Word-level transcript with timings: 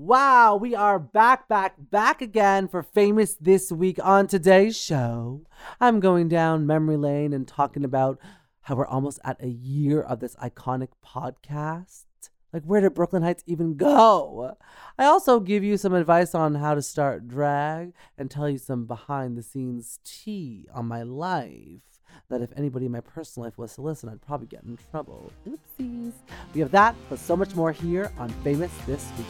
Wow, 0.00 0.54
we 0.54 0.76
are 0.76 1.00
back, 1.00 1.48
back, 1.48 1.74
back 1.76 2.22
again 2.22 2.68
for 2.68 2.84
Famous 2.84 3.34
This 3.34 3.72
Week 3.72 3.98
on 4.00 4.28
today's 4.28 4.80
show. 4.80 5.42
I'm 5.80 5.98
going 5.98 6.28
down 6.28 6.68
memory 6.68 6.96
lane 6.96 7.32
and 7.32 7.48
talking 7.48 7.84
about 7.84 8.20
how 8.60 8.76
we're 8.76 8.86
almost 8.86 9.18
at 9.24 9.42
a 9.42 9.48
year 9.48 10.00
of 10.00 10.20
this 10.20 10.36
iconic 10.36 10.90
podcast. 11.04 12.04
Like, 12.52 12.62
where 12.62 12.80
did 12.80 12.94
Brooklyn 12.94 13.24
Heights 13.24 13.42
even 13.44 13.76
go? 13.76 14.56
I 14.96 15.04
also 15.04 15.40
give 15.40 15.64
you 15.64 15.76
some 15.76 15.94
advice 15.94 16.32
on 16.32 16.54
how 16.54 16.76
to 16.76 16.80
start 16.80 17.26
drag 17.26 17.92
and 18.16 18.30
tell 18.30 18.48
you 18.48 18.58
some 18.58 18.86
behind 18.86 19.36
the 19.36 19.42
scenes 19.42 19.98
tea 20.04 20.68
on 20.72 20.86
my 20.86 21.02
life. 21.02 21.80
That 22.28 22.40
if 22.40 22.52
anybody 22.56 22.86
in 22.86 22.92
my 22.92 23.00
personal 23.00 23.46
life 23.46 23.58
was 23.58 23.74
to 23.74 23.82
listen, 23.82 24.08
I'd 24.08 24.22
probably 24.22 24.46
get 24.46 24.62
in 24.62 24.78
trouble. 24.92 25.32
Oopsies. 25.44 26.12
We 26.54 26.60
have 26.60 26.70
that, 26.70 26.94
but 27.10 27.18
so 27.18 27.36
much 27.36 27.56
more 27.56 27.72
here 27.72 28.12
on 28.16 28.28
Famous 28.44 28.72
This 28.86 29.04
Week. 29.18 29.26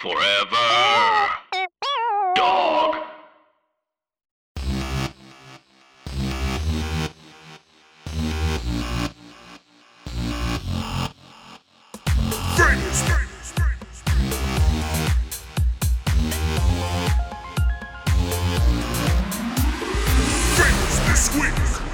Forever. 0.00 0.16
Dog. 2.34 2.96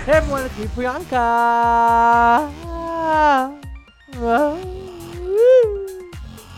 Hey 0.05 0.13
everyone, 0.13 0.45
it's 0.45 0.57
me, 0.57 0.67
Priyanka. 0.67 1.17
Ah. 4.15 4.86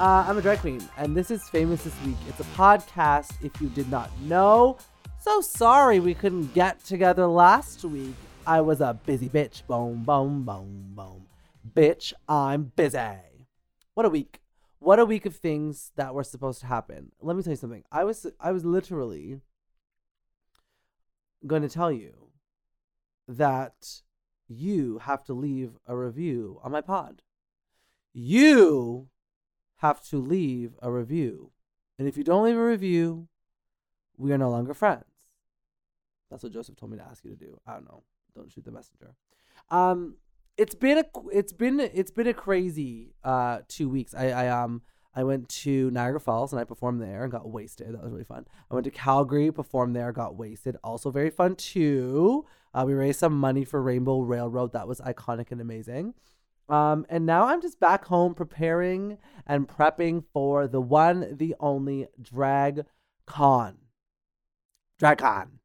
Uh, 0.00 0.24
I'm 0.28 0.38
a 0.38 0.42
drag 0.42 0.60
queen, 0.60 0.80
and 0.96 1.16
this 1.16 1.28
is 1.28 1.48
Famous 1.48 1.82
This 1.82 2.04
Week. 2.06 2.14
It's 2.28 2.38
a 2.38 2.44
podcast 2.54 3.32
if 3.44 3.60
you 3.60 3.68
did 3.70 3.90
not 3.90 4.08
know. 4.20 4.78
So 5.20 5.40
sorry 5.40 5.98
we 5.98 6.14
couldn't 6.14 6.54
get 6.54 6.84
together 6.84 7.26
last 7.26 7.82
week. 7.82 8.14
I 8.46 8.60
was 8.60 8.80
a 8.80 8.94
busy 8.94 9.28
bitch. 9.28 9.66
Boom, 9.66 10.04
boom, 10.04 10.44
boom, 10.44 10.92
boom. 10.94 11.26
Bitch, 11.74 12.12
I'm 12.28 12.70
busy. 12.76 13.48
What 13.94 14.06
a 14.06 14.08
week. 14.08 14.38
What 14.78 15.00
a 15.00 15.04
week 15.04 15.26
of 15.26 15.34
things 15.34 15.90
that 15.96 16.14
were 16.14 16.22
supposed 16.22 16.60
to 16.60 16.66
happen. 16.66 17.10
Let 17.20 17.34
me 17.34 17.42
tell 17.42 17.54
you 17.54 17.56
something. 17.56 17.82
I 17.90 18.04
was 18.04 18.24
I 18.38 18.52
was 18.52 18.64
literally 18.64 19.40
going 21.44 21.62
to 21.62 21.68
tell 21.68 21.90
you 21.90 22.28
that 23.26 24.02
you 24.46 24.98
have 24.98 25.24
to 25.24 25.32
leave 25.32 25.72
a 25.88 25.96
review 25.96 26.60
on 26.62 26.70
my 26.70 26.82
pod. 26.82 27.22
You 28.12 29.08
have 29.78 30.02
to 30.08 30.18
leave 30.18 30.72
a 30.82 30.90
review. 30.90 31.50
And 31.98 32.06
if 32.06 32.16
you 32.16 32.24
don't 32.24 32.44
leave 32.44 32.56
a 32.56 32.64
review, 32.64 33.28
we 34.16 34.32
are 34.32 34.38
no 34.38 34.50
longer 34.50 34.74
friends. 34.74 35.04
That's 36.30 36.42
what 36.42 36.52
Joseph 36.52 36.76
told 36.76 36.92
me 36.92 36.98
to 36.98 37.04
ask 37.04 37.24
you 37.24 37.30
to 37.30 37.36
do. 37.36 37.58
I 37.66 37.74
don't 37.74 37.84
know. 37.84 38.02
Don't 38.34 38.52
shoot 38.52 38.64
the 38.64 38.72
messenger. 38.72 39.14
Um 39.70 40.16
it's 40.56 40.74
been 40.74 40.98
a 40.98 41.04
it's 41.32 41.52
been 41.52 41.80
it's 41.80 42.10
been 42.10 42.26
a 42.26 42.34
crazy 42.34 43.14
uh 43.24 43.60
2 43.68 43.88
weeks. 43.88 44.14
I 44.14 44.30
I 44.30 44.48
um 44.48 44.82
I 45.14 45.24
went 45.24 45.48
to 45.48 45.90
Niagara 45.90 46.20
Falls 46.20 46.52
and 46.52 46.60
I 46.60 46.64
performed 46.64 47.00
there 47.00 47.22
and 47.22 47.32
got 47.32 47.48
wasted. 47.48 47.94
That 47.94 48.02
was 48.02 48.12
really 48.12 48.24
fun. 48.24 48.46
I 48.70 48.74
went 48.74 48.84
to 48.84 48.90
Calgary, 48.90 49.50
performed 49.50 49.96
there, 49.96 50.12
got 50.12 50.36
wasted. 50.36 50.76
Also 50.84 51.10
very 51.10 51.30
fun 51.30 51.56
too. 51.56 52.44
Uh, 52.74 52.84
we 52.86 52.94
raised 52.94 53.18
some 53.18 53.36
money 53.36 53.64
for 53.64 53.82
Rainbow 53.82 54.20
Railroad. 54.20 54.72
That 54.72 54.86
was 54.86 55.00
iconic 55.00 55.50
and 55.50 55.60
amazing. 55.60 56.14
Um, 56.68 57.06
and 57.08 57.24
now 57.24 57.46
I'm 57.46 57.62
just 57.62 57.80
back 57.80 58.04
home 58.04 58.34
preparing 58.34 59.18
and 59.46 59.66
prepping 59.66 60.24
for 60.32 60.66
the 60.66 60.80
one, 60.80 61.36
the 61.36 61.54
only 61.60 62.08
Drag 62.20 62.84
Con. 63.26 63.78
Drag 64.98 65.18
Con. 65.18 65.60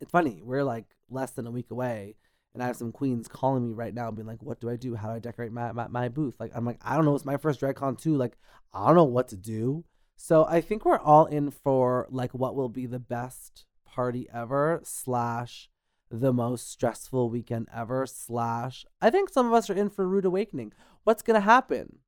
It's 0.00 0.10
funny. 0.10 0.40
We're 0.42 0.64
like 0.64 0.86
less 1.08 1.30
than 1.32 1.46
a 1.46 1.50
week 1.50 1.70
away, 1.70 2.16
and 2.52 2.62
I 2.62 2.66
have 2.66 2.76
some 2.76 2.92
queens 2.92 3.28
calling 3.28 3.68
me 3.68 3.74
right 3.74 3.94
now, 3.94 4.10
being 4.10 4.26
like, 4.26 4.42
"What 4.42 4.60
do 4.60 4.68
I 4.68 4.76
do? 4.76 4.94
How 4.94 5.08
do 5.08 5.14
I 5.14 5.18
decorate 5.18 5.52
my 5.52 5.72
my, 5.72 5.88
my 5.88 6.08
booth?" 6.08 6.34
Like 6.38 6.52
I'm 6.54 6.64
like, 6.64 6.78
I 6.82 6.96
don't 6.96 7.04
know. 7.04 7.14
It's 7.14 7.24
my 7.24 7.36
first 7.36 7.60
Drag 7.60 7.76
Con 7.76 7.96
too. 7.96 8.16
Like 8.16 8.36
I 8.72 8.86
don't 8.86 8.96
know 8.96 9.04
what 9.04 9.28
to 9.28 9.36
do. 9.36 9.84
So 10.16 10.44
I 10.44 10.60
think 10.60 10.84
we're 10.84 10.98
all 10.98 11.26
in 11.26 11.50
for 11.50 12.06
like 12.10 12.34
what 12.34 12.54
will 12.54 12.68
be 12.68 12.86
the 12.86 12.98
best 12.98 13.64
party 13.86 14.28
ever 14.32 14.80
slash 14.84 15.70
the 16.10 16.32
most 16.32 16.70
stressful 16.70 17.30
weekend 17.30 17.68
ever 17.72 18.04
slash 18.06 18.84
I 19.00 19.10
think 19.10 19.28
some 19.28 19.46
of 19.46 19.52
us 19.52 19.70
are 19.70 19.74
in 19.74 19.90
for 19.90 20.04
a 20.04 20.08
rude 20.08 20.24
awakening. 20.24 20.72
What's 21.04 21.22
gonna 21.22 21.40
happen? 21.40 21.98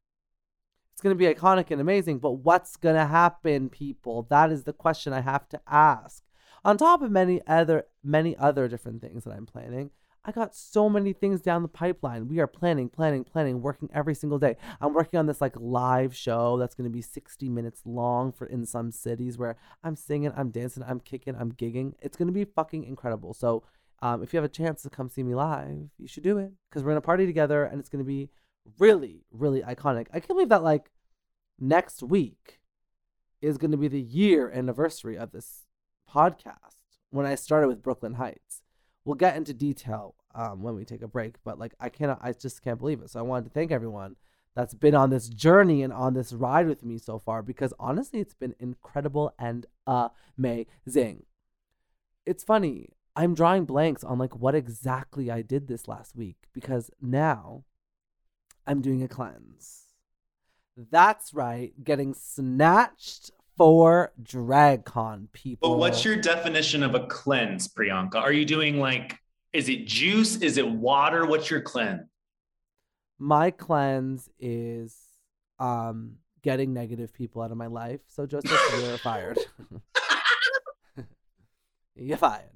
It's 0.93 1.01
gonna 1.01 1.15
be 1.15 1.33
iconic 1.33 1.71
and 1.71 1.81
amazing, 1.81 2.19
but 2.19 2.33
what's 2.33 2.77
gonna 2.77 3.07
happen, 3.07 3.69
people? 3.69 4.27
That 4.29 4.51
is 4.51 4.65
the 4.65 4.73
question 4.73 5.13
I 5.13 5.21
have 5.21 5.49
to 5.51 5.61
ask. 5.67 6.25
On 6.65 6.77
top 6.77 7.03
of 7.03 7.11
many 7.11 7.41
other 7.47 7.85
many 8.03 8.37
other 8.37 8.69
different 8.69 9.01
things 9.01 9.25
that 9.25 9.33
I'm 9.33 9.47
planning, 9.47 9.91
I 10.25 10.31
got 10.31 10.55
so 10.55 10.89
many 10.89 11.13
things 11.13 11.41
down 11.41 11.63
the 11.63 11.69
pipeline. 11.69 12.29
We 12.29 12.39
are 12.39 12.47
planning, 12.47 12.89
planning, 12.89 13.25
planning, 13.25 13.61
working 13.61 13.91
every 13.93 14.15
single 14.15 14.39
day. 14.39 14.57
I'm 14.81 14.95
working 14.95 15.19
on 15.19 15.27
this 15.27 15.41
like 15.41 15.55
live 15.57 16.15
show 16.15 16.59
that's 16.59 16.77
going 16.77 16.89
to 16.89 16.95
be 16.95 17.03
60 17.03 17.49
minutes 17.49 17.83
long 17.85 18.31
for 18.31 18.47
in 18.47 18.65
some 18.65 18.93
cities 18.93 19.37
where 19.37 19.57
I'm 19.83 19.97
singing, 19.97 20.33
I'm 20.37 20.51
dancing, 20.51 20.85
I'm 20.87 21.01
kicking, 21.01 21.35
I'm 21.35 21.51
gigging. 21.51 21.95
It's 22.01 22.17
going 22.17 22.29
to 22.29 22.33
be 22.33 22.45
fucking 22.45 22.85
incredible. 22.85 23.35
So, 23.35 23.65
um, 24.03 24.23
if 24.23 24.33
you 24.33 24.37
have 24.37 24.45
a 24.45 24.49
chance 24.49 24.83
to 24.83 24.91
come 24.91 25.09
see 25.09 25.23
me 25.23 25.35
live, 25.35 25.89
you 25.99 26.07
should 26.07 26.23
do 26.23 26.37
it 26.39 26.53
because 26.69 26.83
we're 26.83 26.93
to 26.99 27.01
party 27.01 27.25
together 27.25 27.65
and 27.65 27.81
it's 27.81 27.89
to 28.05 28.09
be 28.09 28.29
really, 28.79 29.25
really 29.31 29.63
iconic. 29.63 30.09
I 30.13 30.21
can't 30.21 30.29
believe 30.29 30.51
that 30.51 30.63
like 30.63 30.91
next 31.59 32.03
week 32.03 32.61
is 33.41 33.57
to 33.71 33.79
be 33.79 33.89
the 33.89 34.01
year 34.01 34.51
anniversary 34.51 35.17
of 35.17 35.33
this 35.33 35.67
podcast 36.13 36.99
when 37.11 37.25
I 37.25 37.35
started 37.35 37.69
with 37.69 37.83
Brooklyn 37.83 38.15
Heights 38.15 38.63
we'll 39.05 39.15
get 39.15 39.37
into 39.37 39.53
detail 39.53 40.15
um, 40.35 40.63
when 40.63 40.75
we 40.75 40.85
take 40.85 41.03
a 41.03 41.09
break. 41.09 41.37
But 41.45 41.59
like, 41.59 41.75
I 41.81 41.89
cannot, 41.89 42.21
I 42.23 42.33
just 42.33 42.63
can't 42.63 42.79
believe 42.79 43.01
it. 43.01 43.11
So 43.11 43.19
I 43.19 43.23
wanted 43.23 43.45
to 43.45 43.51
thank 43.51 43.71
everyone 43.71 44.17
that's 44.55 44.75
been 44.75 44.95
on 44.95 45.11
this 45.11 45.29
journey 45.29 45.83
and 45.83 45.93
on 45.93 46.15
this 46.15 46.33
ride 46.33 46.67
with 46.67 46.85
me 46.85 46.99
so 46.99 47.19
far 47.19 47.43
because 47.43 47.73
honestly, 47.79 48.21
it's 48.21 48.35
been 48.35 48.55
incredible 48.59 49.35
and 49.39 49.67
amazing. 49.87 51.25
It's 52.27 52.45
funny. 52.45 52.91
I'm 53.15 53.35
drawing 53.35 53.65
blanks 53.65 54.05
on 54.05 54.19
like 54.19 54.37
what 54.37 54.55
exactly 54.55 55.31
I 55.31 55.43
did 55.43 55.69
this 55.69 55.87
last 55.87 56.17
week 56.17 56.37
because 56.55 56.91
now 57.01 57.65
I'm 58.67 58.81
doing 58.81 59.03
a 59.03 59.09
cleanse. 59.09 59.85
That's 60.77 61.35
right, 61.35 61.73
getting 61.83 62.15
snatched 62.15 63.31
for 63.59 64.13
DragCon, 64.23 65.31
people. 65.33 65.71
But 65.71 65.79
what's 65.79 66.05
your 66.05 66.17
definition 66.17 66.83
of 66.83 66.95
a 66.95 67.07
cleanse, 67.07 67.69
Priyanka? 67.69 68.15
Are 68.15 68.33
you 68.33 68.47
doing 68.47 68.79
like, 68.79 69.19
is 69.53 69.69
it 69.69 69.87
juice? 69.87 70.37
Is 70.37 70.57
it 70.57 70.67
water? 70.67 71.27
What's 71.27 71.51
your 71.51 71.61
cleanse? 71.61 72.09
My 73.19 73.51
cleanse 73.51 74.31
is 74.41 74.97
um 75.59 76.17
getting 76.43 76.73
negative 76.73 77.13
people 77.13 77.43
out 77.43 77.51
of 77.51 77.59
my 77.59 77.67
life. 77.67 78.01
So 78.09 78.25
Joseph, 78.25 78.59
you're 78.81 78.97
fired. 78.99 79.39
you're 81.95 82.17
fired. 82.17 82.49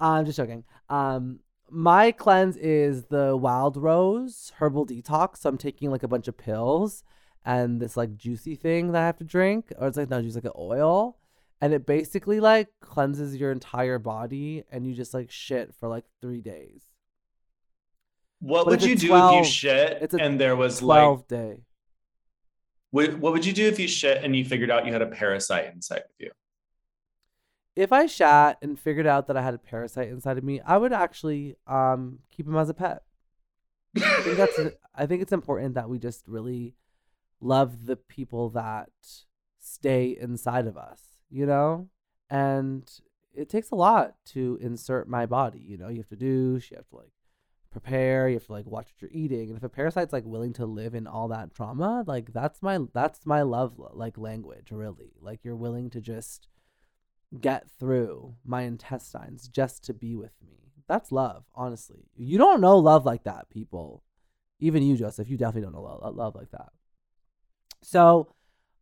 I'm 0.00 0.24
just 0.24 0.36
joking. 0.36 0.64
Um, 0.88 1.40
my 1.70 2.12
cleanse 2.12 2.56
is 2.56 3.04
the 3.06 3.36
Wild 3.36 3.76
Rose 3.76 4.52
herbal 4.58 4.86
detox. 4.86 5.38
So 5.38 5.48
I'm 5.48 5.58
taking 5.58 5.90
like 5.90 6.02
a 6.02 6.08
bunch 6.08 6.28
of 6.28 6.36
pills 6.38 7.02
and 7.44 7.80
this 7.80 7.96
like 7.96 8.16
juicy 8.16 8.54
thing 8.56 8.92
that 8.92 9.02
I 9.02 9.06
have 9.06 9.18
to 9.18 9.24
drink, 9.24 9.72
or 9.78 9.86
it's 9.88 9.96
like 9.96 10.10
not 10.10 10.22
juice, 10.22 10.34
like 10.34 10.44
an 10.44 10.52
oil, 10.58 11.18
and 11.60 11.72
it 11.72 11.86
basically 11.86 12.40
like 12.40 12.68
cleanses 12.80 13.36
your 13.36 13.52
entire 13.52 13.98
body, 13.98 14.64
and 14.70 14.86
you 14.86 14.94
just 14.94 15.14
like 15.14 15.30
shit 15.30 15.74
for 15.74 15.88
like 15.88 16.04
three 16.20 16.40
days. 16.40 16.82
What 18.40 18.64
But 18.64 18.70
would 18.72 18.82
you 18.84 18.94
a 18.94 18.96
do 18.96 19.14
if 19.16 19.32
you 19.32 19.44
shit 19.44 19.98
it's 20.02 20.14
a 20.14 20.18
and 20.18 20.40
there 20.40 20.56
was 20.56 20.80
Twelve 20.80 21.20
like, 21.20 21.28
day. 21.28 21.62
what, 22.90 23.18
what 23.18 23.32
would 23.32 23.44
you 23.44 23.52
do 23.52 23.66
if 23.66 23.78
you 23.78 23.88
shit 23.88 24.22
and 24.24 24.34
you 24.34 24.44
figured 24.44 24.70
out 24.70 24.86
you 24.86 24.92
had 24.92 25.02
a 25.02 25.06
parasite 25.06 25.72
inside 25.74 25.98
of 25.98 26.10
you? 26.18 26.30
If 27.78 27.92
I 27.92 28.06
shat 28.06 28.58
and 28.60 28.76
figured 28.76 29.06
out 29.06 29.28
that 29.28 29.36
I 29.36 29.42
had 29.42 29.54
a 29.54 29.58
parasite 29.58 30.08
inside 30.08 30.36
of 30.36 30.42
me, 30.42 30.60
I 30.66 30.76
would 30.76 30.92
actually 30.92 31.54
um 31.68 32.18
keep 32.28 32.44
him 32.44 32.56
as 32.56 32.68
a 32.68 32.74
pet. 32.74 33.04
I 33.96 34.20
think 34.22 34.36
that's 34.36 34.58
I 34.96 35.06
think 35.06 35.22
it's 35.22 35.32
important 35.32 35.74
that 35.76 35.88
we 35.88 36.00
just 36.00 36.26
really 36.26 36.74
love 37.40 37.86
the 37.86 37.94
people 37.94 38.50
that 38.50 38.90
stay 39.60 40.16
inside 40.20 40.66
of 40.66 40.76
us, 40.76 41.02
you 41.30 41.46
know? 41.46 41.88
And 42.28 42.90
it 43.32 43.48
takes 43.48 43.70
a 43.70 43.76
lot 43.76 44.16
to 44.32 44.58
insert 44.60 45.08
my 45.08 45.24
body, 45.24 45.60
you 45.60 45.78
know? 45.78 45.88
You 45.88 45.98
have 45.98 46.08
to 46.08 46.16
douche, 46.16 46.72
you 46.72 46.78
have 46.78 46.88
to 46.88 46.96
like 46.96 47.12
prepare, 47.70 48.28
you 48.28 48.34
have 48.34 48.46
to 48.46 48.52
like 48.52 48.66
watch 48.66 48.88
what 48.88 49.02
you're 49.02 49.22
eating. 49.22 49.50
And 49.50 49.56
if 49.56 49.62
a 49.62 49.68
parasite's 49.68 50.12
like 50.12 50.24
willing 50.24 50.52
to 50.54 50.66
live 50.66 50.96
in 50.96 51.06
all 51.06 51.28
that 51.28 51.54
trauma, 51.54 52.02
like 52.08 52.32
that's 52.32 52.60
my 52.60 52.80
that's 52.92 53.24
my 53.24 53.42
love 53.42 53.74
like 53.92 54.18
language, 54.18 54.72
really. 54.72 55.12
Like 55.20 55.44
you're 55.44 55.54
willing 55.54 55.90
to 55.90 56.00
just 56.00 56.48
get 57.40 57.70
through 57.78 58.34
my 58.44 58.62
intestines 58.62 59.48
just 59.48 59.84
to 59.84 59.94
be 59.94 60.14
with 60.14 60.32
me. 60.46 60.72
That's 60.86 61.12
love, 61.12 61.44
honestly. 61.54 62.08
You 62.16 62.38
don't 62.38 62.60
know 62.60 62.78
love 62.78 63.04
like 63.04 63.24
that, 63.24 63.50
people. 63.50 64.02
Even 64.60 64.82
you, 64.82 64.96
Joseph, 64.96 65.28
you 65.28 65.36
definitely 65.36 65.62
don't 65.62 65.74
know 65.74 65.82
love, 65.82 66.16
love 66.16 66.34
like 66.34 66.50
that. 66.52 66.70
So 67.82 68.34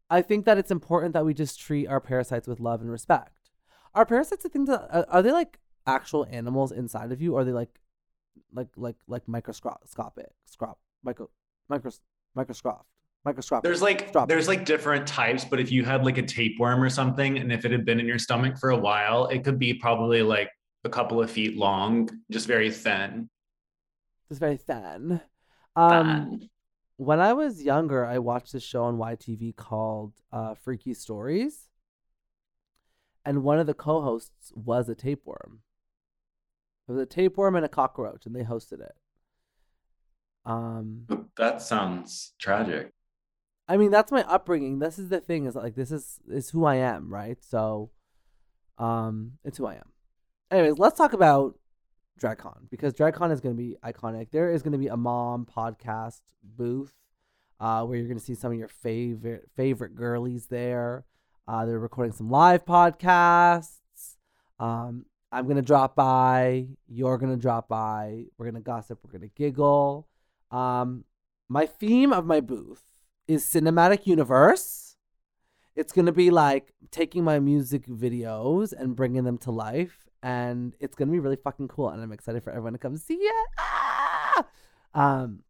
I 0.08 0.22
think 0.22 0.44
that 0.44 0.58
it's 0.58 0.70
important 0.70 1.14
that 1.14 1.24
we 1.24 1.34
just 1.34 1.60
treat 1.60 1.86
our 1.88 2.00
parasites 2.00 2.46
with 2.46 2.60
love 2.60 2.80
and 2.80 2.90
respect. 2.90 3.50
Are 3.94 4.06
parasites 4.06 4.42
the 4.42 4.48
things 4.48 4.68
that 4.68 5.06
are, 5.10 5.22
they 5.22 5.32
like 5.32 5.58
actual 5.86 6.26
animals 6.30 6.70
inside 6.70 7.12
of 7.12 7.20
you, 7.20 7.34
or 7.34 7.40
are 7.40 7.44
they 7.44 7.52
like 7.52 7.80
like 8.52 8.68
like 8.76 8.96
like 9.08 9.26
microscopic, 9.26 10.28
scrop, 10.44 10.78
micro, 11.02 11.28
micros, 11.70 12.00
microscopic, 12.34 12.86
microscopic? 13.26 13.64
There's 13.64 13.82
like 13.82 14.12
there's 14.28 14.48
like 14.48 14.64
different 14.64 15.06
types, 15.06 15.44
but 15.44 15.60
if 15.60 15.70
you 15.72 15.84
had 15.84 16.04
like 16.04 16.18
a 16.18 16.22
tapeworm 16.22 16.82
or 16.82 16.88
something, 16.90 17.38
and 17.38 17.52
if 17.52 17.64
it 17.66 17.72
had 17.72 17.84
been 17.84 18.00
in 18.00 18.06
your 18.06 18.18
stomach 18.18 18.58
for 18.58 18.70
a 18.70 18.78
while, 18.78 19.26
it 19.26 19.44
could 19.44 19.58
be 19.58 19.74
probably 19.74 20.22
like 20.22 20.50
a 20.84 20.88
couple 20.88 21.20
of 21.22 21.30
feet 21.30 21.56
long, 21.56 22.08
just 22.30 22.46
very 22.46 22.70
thin. 22.70 23.28
It's 24.30 24.38
very 24.38 24.56
thin. 24.56 25.20
Um, 25.76 26.38
Thin. 26.40 26.50
when 26.96 27.20
I 27.20 27.32
was 27.34 27.62
younger, 27.62 28.04
I 28.06 28.18
watched 28.18 28.52
this 28.52 28.62
show 28.62 28.84
on 28.84 28.96
YTV 28.98 29.54
called 29.56 30.14
uh, 30.32 30.54
Freaky 30.54 30.94
Stories, 30.94 31.68
and 33.24 33.42
one 33.42 33.58
of 33.58 33.66
the 33.66 33.74
co-hosts 33.74 34.52
was 34.54 34.88
a 34.88 34.94
tapeworm. 34.94 35.60
It 36.88 36.92
was 36.92 37.00
a 37.02 37.06
tapeworm 37.06 37.56
and 37.56 37.64
a 37.64 37.68
cockroach, 37.68 38.26
and 38.26 38.34
they 38.34 38.44
hosted 38.44 38.80
it. 38.80 38.94
Um, 40.44 41.06
That 41.36 41.60
sounds 41.60 42.34
tragic. 42.38 42.92
I 43.68 43.76
mean, 43.76 43.90
that's 43.90 44.12
my 44.12 44.22
upbringing. 44.22 44.78
This 44.78 44.98
is 44.98 45.08
the 45.08 45.20
thing 45.20 45.46
is 45.46 45.54
like 45.54 45.74
this 45.74 45.90
is 45.90 46.20
is 46.28 46.50
who 46.50 46.64
I 46.64 46.76
am, 46.76 47.12
right? 47.12 47.38
So, 47.42 47.90
um, 48.78 49.32
it's 49.44 49.58
who 49.58 49.66
I 49.66 49.74
am. 49.74 49.92
Anyways, 50.50 50.78
let's 50.78 50.96
talk 50.96 51.12
about 51.12 51.58
DragCon 52.20 52.70
because 52.70 52.94
DragCon 52.94 53.32
is 53.32 53.40
going 53.40 53.56
to 53.56 53.60
be 53.60 53.76
iconic. 53.84 54.30
There 54.30 54.50
is 54.50 54.62
going 54.62 54.72
to 54.72 54.78
be 54.78 54.86
a 54.86 54.96
mom 54.96 55.46
podcast 55.46 56.20
booth, 56.44 56.94
uh, 57.58 57.82
where 57.84 57.98
you're 57.98 58.06
going 58.06 58.18
to 58.18 58.24
see 58.24 58.36
some 58.36 58.52
of 58.52 58.58
your 58.58 58.68
favorite 58.68 59.48
favorite 59.56 59.96
girlies 59.96 60.46
there. 60.46 61.04
Uh, 61.48 61.64
they're 61.64 61.78
recording 61.78 62.12
some 62.12 62.30
live 62.30 62.64
podcasts. 62.64 63.78
Um, 64.58 65.06
I'm 65.30 65.46
gonna 65.46 65.62
drop 65.62 65.94
by. 65.94 66.66
You're 66.88 67.18
gonna 67.18 67.36
drop 67.36 67.68
by. 67.68 68.24
We're 68.38 68.46
gonna 68.46 68.60
gossip. 68.60 69.00
We're 69.02 69.12
gonna 69.12 69.30
giggle. 69.34 70.08
Um, 70.50 71.04
my 71.48 71.66
theme 71.66 72.12
of 72.12 72.24
my 72.26 72.40
booth 72.40 72.82
is 73.28 73.44
cinematic 73.44 74.06
universe. 74.06 74.96
It's 75.74 75.92
gonna 75.92 76.12
be 76.12 76.30
like 76.30 76.72
taking 76.90 77.24
my 77.24 77.38
music 77.38 77.86
videos 77.86 78.72
and 78.72 78.96
bringing 78.96 79.24
them 79.24 79.38
to 79.38 79.50
life, 79.50 80.08
and 80.22 80.74
it's 80.80 80.94
gonna 80.94 81.12
be 81.12 81.20
really 81.20 81.36
fucking 81.36 81.68
cool. 81.68 81.90
And 81.90 82.02
I'm 82.02 82.12
excited 82.12 82.42
for 82.42 82.50
everyone 82.50 82.72
to 82.72 82.78
come 82.78 82.96
see 82.96 83.14
it. 83.14 83.48
Ah! 83.58 84.46
Um, 84.94 85.40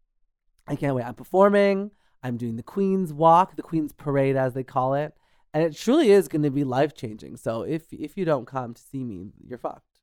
I 0.67 0.75
can't 0.75 0.95
wait. 0.97 1.05
I'm 1.05 1.15
performing. 1.15 1.93
I'm 2.23 2.37
doing 2.37 2.57
the 2.57 2.63
Queen's 2.63 3.13
Walk, 3.13 3.55
the 3.55 3.63
Queen's 3.63 3.93
Parade, 3.93 4.37
as 4.37 4.55
they 4.55 4.65
call 4.65 4.95
it, 4.95 5.15
and 5.55 5.63
it 5.63 5.77
truly 5.77 6.11
is 6.11 6.27
going 6.27 6.43
to 6.43 6.51
be 6.51 6.65
life 6.65 6.95
changing. 6.95 7.37
So 7.37 7.63
if 7.63 7.93
if 7.93 8.17
you 8.17 8.25
don't 8.25 8.47
come 8.47 8.75
to 8.75 8.83
see 8.83 9.05
me, 9.05 9.31
you're 9.47 9.59
fucked. 9.59 10.01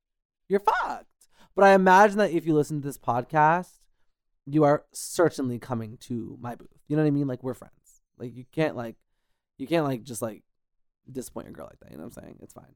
You're 0.48 0.62
fucked. 0.62 1.08
But 1.56 1.66
I 1.66 1.74
imagine 1.74 2.18
that 2.20 2.32
if 2.32 2.46
you 2.46 2.54
listen 2.54 2.82
to 2.82 2.88
this 2.88 2.98
podcast, 2.98 3.80
you 4.46 4.64
are 4.64 4.84
certainly 4.92 5.60
coming 5.60 5.98
to 6.02 6.38
my 6.42 6.56
booth. 6.56 6.68
You 6.88 6.96
know 6.96 7.04
what 7.04 7.08
I 7.08 7.12
mean? 7.12 7.28
Like 7.28 7.44
we're 7.44 7.54
friends. 7.54 8.02
Like 8.18 8.36
you 8.36 8.46
can't 8.52 8.76
like 8.76 8.96
you 9.58 9.68
can't 9.68 9.86
like 9.86 10.04
just 10.04 10.22
like 10.22 10.44
disappoint 11.12 11.48
your 11.48 11.54
girl 11.54 11.68
like 11.70 11.80
that. 11.80 11.92
You 11.92 11.98
know 11.98 12.04
what 12.04 12.18
I'm 12.18 12.24
saying? 12.24 12.40
It's 12.42 12.54
fine. 12.54 12.76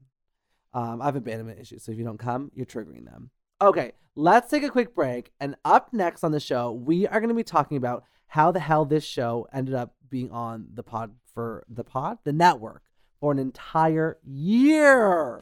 Um, 0.74 1.00
I 1.00 1.06
have 1.06 1.16
abandonment 1.16 1.58
issues, 1.58 1.84
so 1.84 1.92
if 1.92 1.98
you 1.98 2.04
don't 2.04 2.18
come, 2.18 2.50
you're 2.54 2.66
triggering 2.66 3.04
them. 3.04 3.30
Okay, 3.60 3.92
let's 4.14 4.50
take 4.50 4.62
a 4.62 4.68
quick 4.68 4.94
break. 4.94 5.32
And 5.40 5.56
up 5.64 5.92
next 5.92 6.22
on 6.22 6.32
the 6.32 6.40
show, 6.40 6.72
we 6.72 7.06
are 7.06 7.20
going 7.20 7.30
to 7.30 7.34
be 7.34 7.42
talking 7.42 7.76
about 7.76 8.04
how 8.26 8.52
the 8.52 8.60
hell 8.60 8.84
this 8.84 9.04
show 9.04 9.48
ended 9.52 9.74
up 9.74 9.94
being 10.10 10.30
on 10.30 10.68
the 10.74 10.82
pod 10.82 11.14
for 11.32 11.64
the 11.68 11.84
pod, 11.84 12.18
the 12.24 12.32
network, 12.32 12.82
for 13.18 13.32
an 13.32 13.38
entire 13.38 14.18
year. 14.24 15.40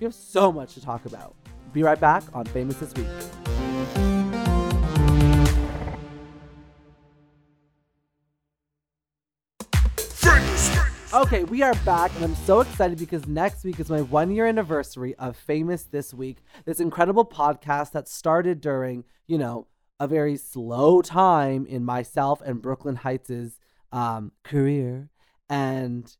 We 0.00 0.04
have 0.04 0.14
so 0.14 0.50
much 0.50 0.74
to 0.74 0.82
talk 0.82 1.06
about. 1.06 1.36
Be 1.72 1.82
right 1.82 1.98
back 1.98 2.24
on 2.34 2.44
Famous 2.46 2.76
This 2.76 2.92
Week. 2.94 3.53
Okay, 11.14 11.44
we 11.44 11.62
are 11.62 11.74
back, 11.84 12.12
and 12.16 12.24
I'm 12.24 12.34
so 12.34 12.58
excited 12.58 12.98
because 12.98 13.28
next 13.28 13.62
week 13.62 13.78
is 13.78 13.88
my 13.88 14.02
one 14.02 14.32
year 14.32 14.46
anniversary 14.46 15.14
of 15.14 15.36
Famous 15.36 15.84
This 15.84 16.12
Week, 16.12 16.38
this 16.64 16.80
incredible 16.80 17.24
podcast 17.24 17.92
that 17.92 18.08
started 18.08 18.60
during, 18.60 19.04
you 19.28 19.38
know, 19.38 19.68
a 20.00 20.08
very 20.08 20.36
slow 20.36 21.02
time 21.02 21.66
in 21.66 21.84
myself 21.84 22.42
and 22.42 22.60
Brooklyn 22.60 22.96
Heights' 22.96 23.60
um, 23.92 24.32
career. 24.42 25.08
And 25.48 26.12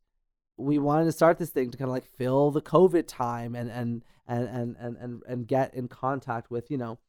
we 0.55 0.77
wanted 0.77 1.05
to 1.05 1.11
start 1.11 1.39
this 1.39 1.49
thing 1.49 1.71
to 1.71 1.77
kind 1.77 1.89
of 1.89 1.93
like 1.93 2.05
fill 2.05 2.51
the 2.51 2.61
COVID 2.61 3.05
time 3.05 3.53
and, 3.53 3.69
and, 3.69 4.01
and, 4.25 4.47
and, 4.47 4.77
and, 4.79 4.95
and, 4.95 5.23
and 5.27 5.45
get 5.45 5.73
in 5.73 5.89
contact 5.89 6.49
with, 6.49 6.71
you 6.71 6.77
know, 6.77 6.99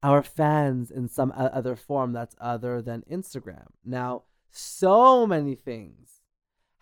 our 0.00 0.22
fans 0.22 0.92
in 0.92 1.08
some 1.08 1.32
other 1.36 1.74
form 1.74 2.12
that's 2.12 2.36
other 2.40 2.80
than 2.80 3.02
Instagram. 3.10 3.66
Now, 3.84 4.22
so 4.52 5.26
many 5.26 5.56
things 5.56 6.15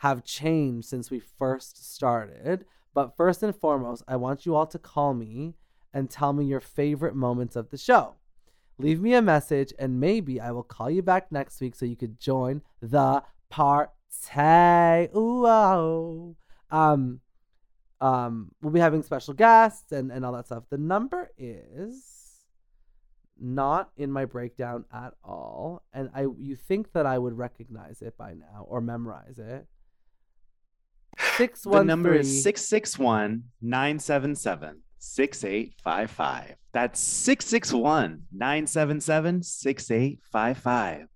have 0.04 0.22
changed 0.22 0.86
since 0.86 1.10
we 1.10 1.18
first 1.18 1.94
started. 1.94 2.66
But 2.92 3.16
first 3.16 3.42
and 3.42 3.56
foremost, 3.56 4.02
I 4.06 4.16
want 4.16 4.44
you 4.44 4.54
all 4.54 4.66
to 4.66 4.78
call 4.78 5.14
me 5.14 5.54
and 5.94 6.10
tell 6.10 6.34
me 6.34 6.44
your 6.44 6.60
favorite 6.60 7.16
moments 7.16 7.56
of 7.56 7.70
the 7.70 7.78
show. 7.78 8.16
Leave 8.76 9.00
me 9.00 9.14
a 9.14 9.22
message 9.22 9.72
and 9.78 9.98
maybe 9.98 10.38
I 10.42 10.50
will 10.50 10.62
call 10.62 10.90
you 10.90 11.00
back 11.00 11.32
next 11.32 11.58
week 11.58 11.74
so 11.74 11.86
you 11.86 11.96
could 11.96 12.20
join 12.20 12.60
the 12.82 13.22
party. 13.48 13.92
Ooh, 15.16 15.46
oh. 15.46 16.36
Um, 16.70 17.20
um, 18.02 18.50
we'll 18.60 18.74
be 18.74 18.80
having 18.80 19.02
special 19.02 19.32
guests 19.32 19.90
and, 19.90 20.12
and 20.12 20.22
all 20.22 20.32
that 20.32 20.46
stuff. 20.46 20.64
The 20.68 20.76
number 20.76 21.30
is 21.38 22.44
not 23.40 23.88
in 23.96 24.12
my 24.12 24.26
breakdown 24.26 24.84
at 24.92 25.14
all. 25.24 25.82
And 25.94 26.10
I 26.14 26.26
you 26.38 26.56
think 26.56 26.92
that 26.92 27.06
I 27.06 27.16
would 27.16 27.38
recognize 27.38 28.02
it 28.02 28.18
by 28.18 28.34
now 28.34 28.66
or 28.68 28.82
memorize 28.82 29.38
it. 29.38 29.66
Six 31.36 31.62
The 31.62 31.82
number 31.82 32.10
three. 32.10 32.20
is 32.20 32.42
661 32.42 33.44
977 33.60 34.80
6855. 34.98 36.56
That's 36.72 37.00
661 37.00 38.22
977 38.32 39.42
6855. 39.42 41.08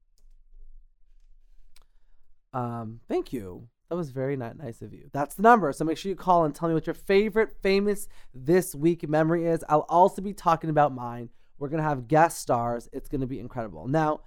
Um, 2.52 3.00
thank 3.08 3.32
you. 3.32 3.68
That 3.88 3.96
was 3.96 4.11
very 4.11 4.37
ni- 4.37 4.50
nice 4.58 4.82
of 4.82 4.92
you. 4.92 5.08
That's 5.12 5.34
the 5.34 5.42
number. 5.42 5.73
So 5.73 5.84
make 5.84 5.96
sure 5.96 6.11
you 6.11 6.16
call 6.16 6.44
and 6.44 6.54
tell 6.54 6.68
me 6.68 6.75
what 6.75 6.87
your 6.87 6.94
favorite 6.94 7.52
famous 7.62 8.08
this 8.34 8.75
week 8.75 9.08
memory 9.08 9.46
is. 9.46 9.64
I'll 9.68 9.87
also 9.88 10.20
be 10.20 10.34
talking 10.34 10.68
about 10.70 10.94
mine. 10.94 11.30
We're 11.58 11.68
gonna 11.68 11.82
have 11.82 12.06
guest 12.08 12.38
stars. 12.40 12.88
It's 12.92 13.08
gonna 13.08 13.26
be 13.26 13.40
incredible. 13.40 13.88
Now, 13.88 14.20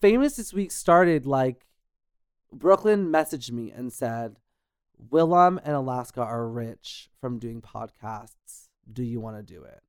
famous 0.00 0.36
this 0.36 0.52
week 0.54 0.72
started 0.72 1.26
like 1.26 1.66
Brooklyn 2.52 3.08
messaged 3.12 3.52
me 3.52 3.70
and 3.70 3.92
said, 3.92 4.36
Willam 5.08 5.58
and 5.64 5.74
Alaska 5.74 6.20
are 6.20 6.48
rich 6.48 7.08
from 7.20 7.38
doing 7.38 7.62
podcasts. 7.62 8.68
Do 8.92 9.02
you 9.02 9.20
want 9.20 9.36
to 9.36 9.42
do 9.42 9.62
it? 9.62 9.80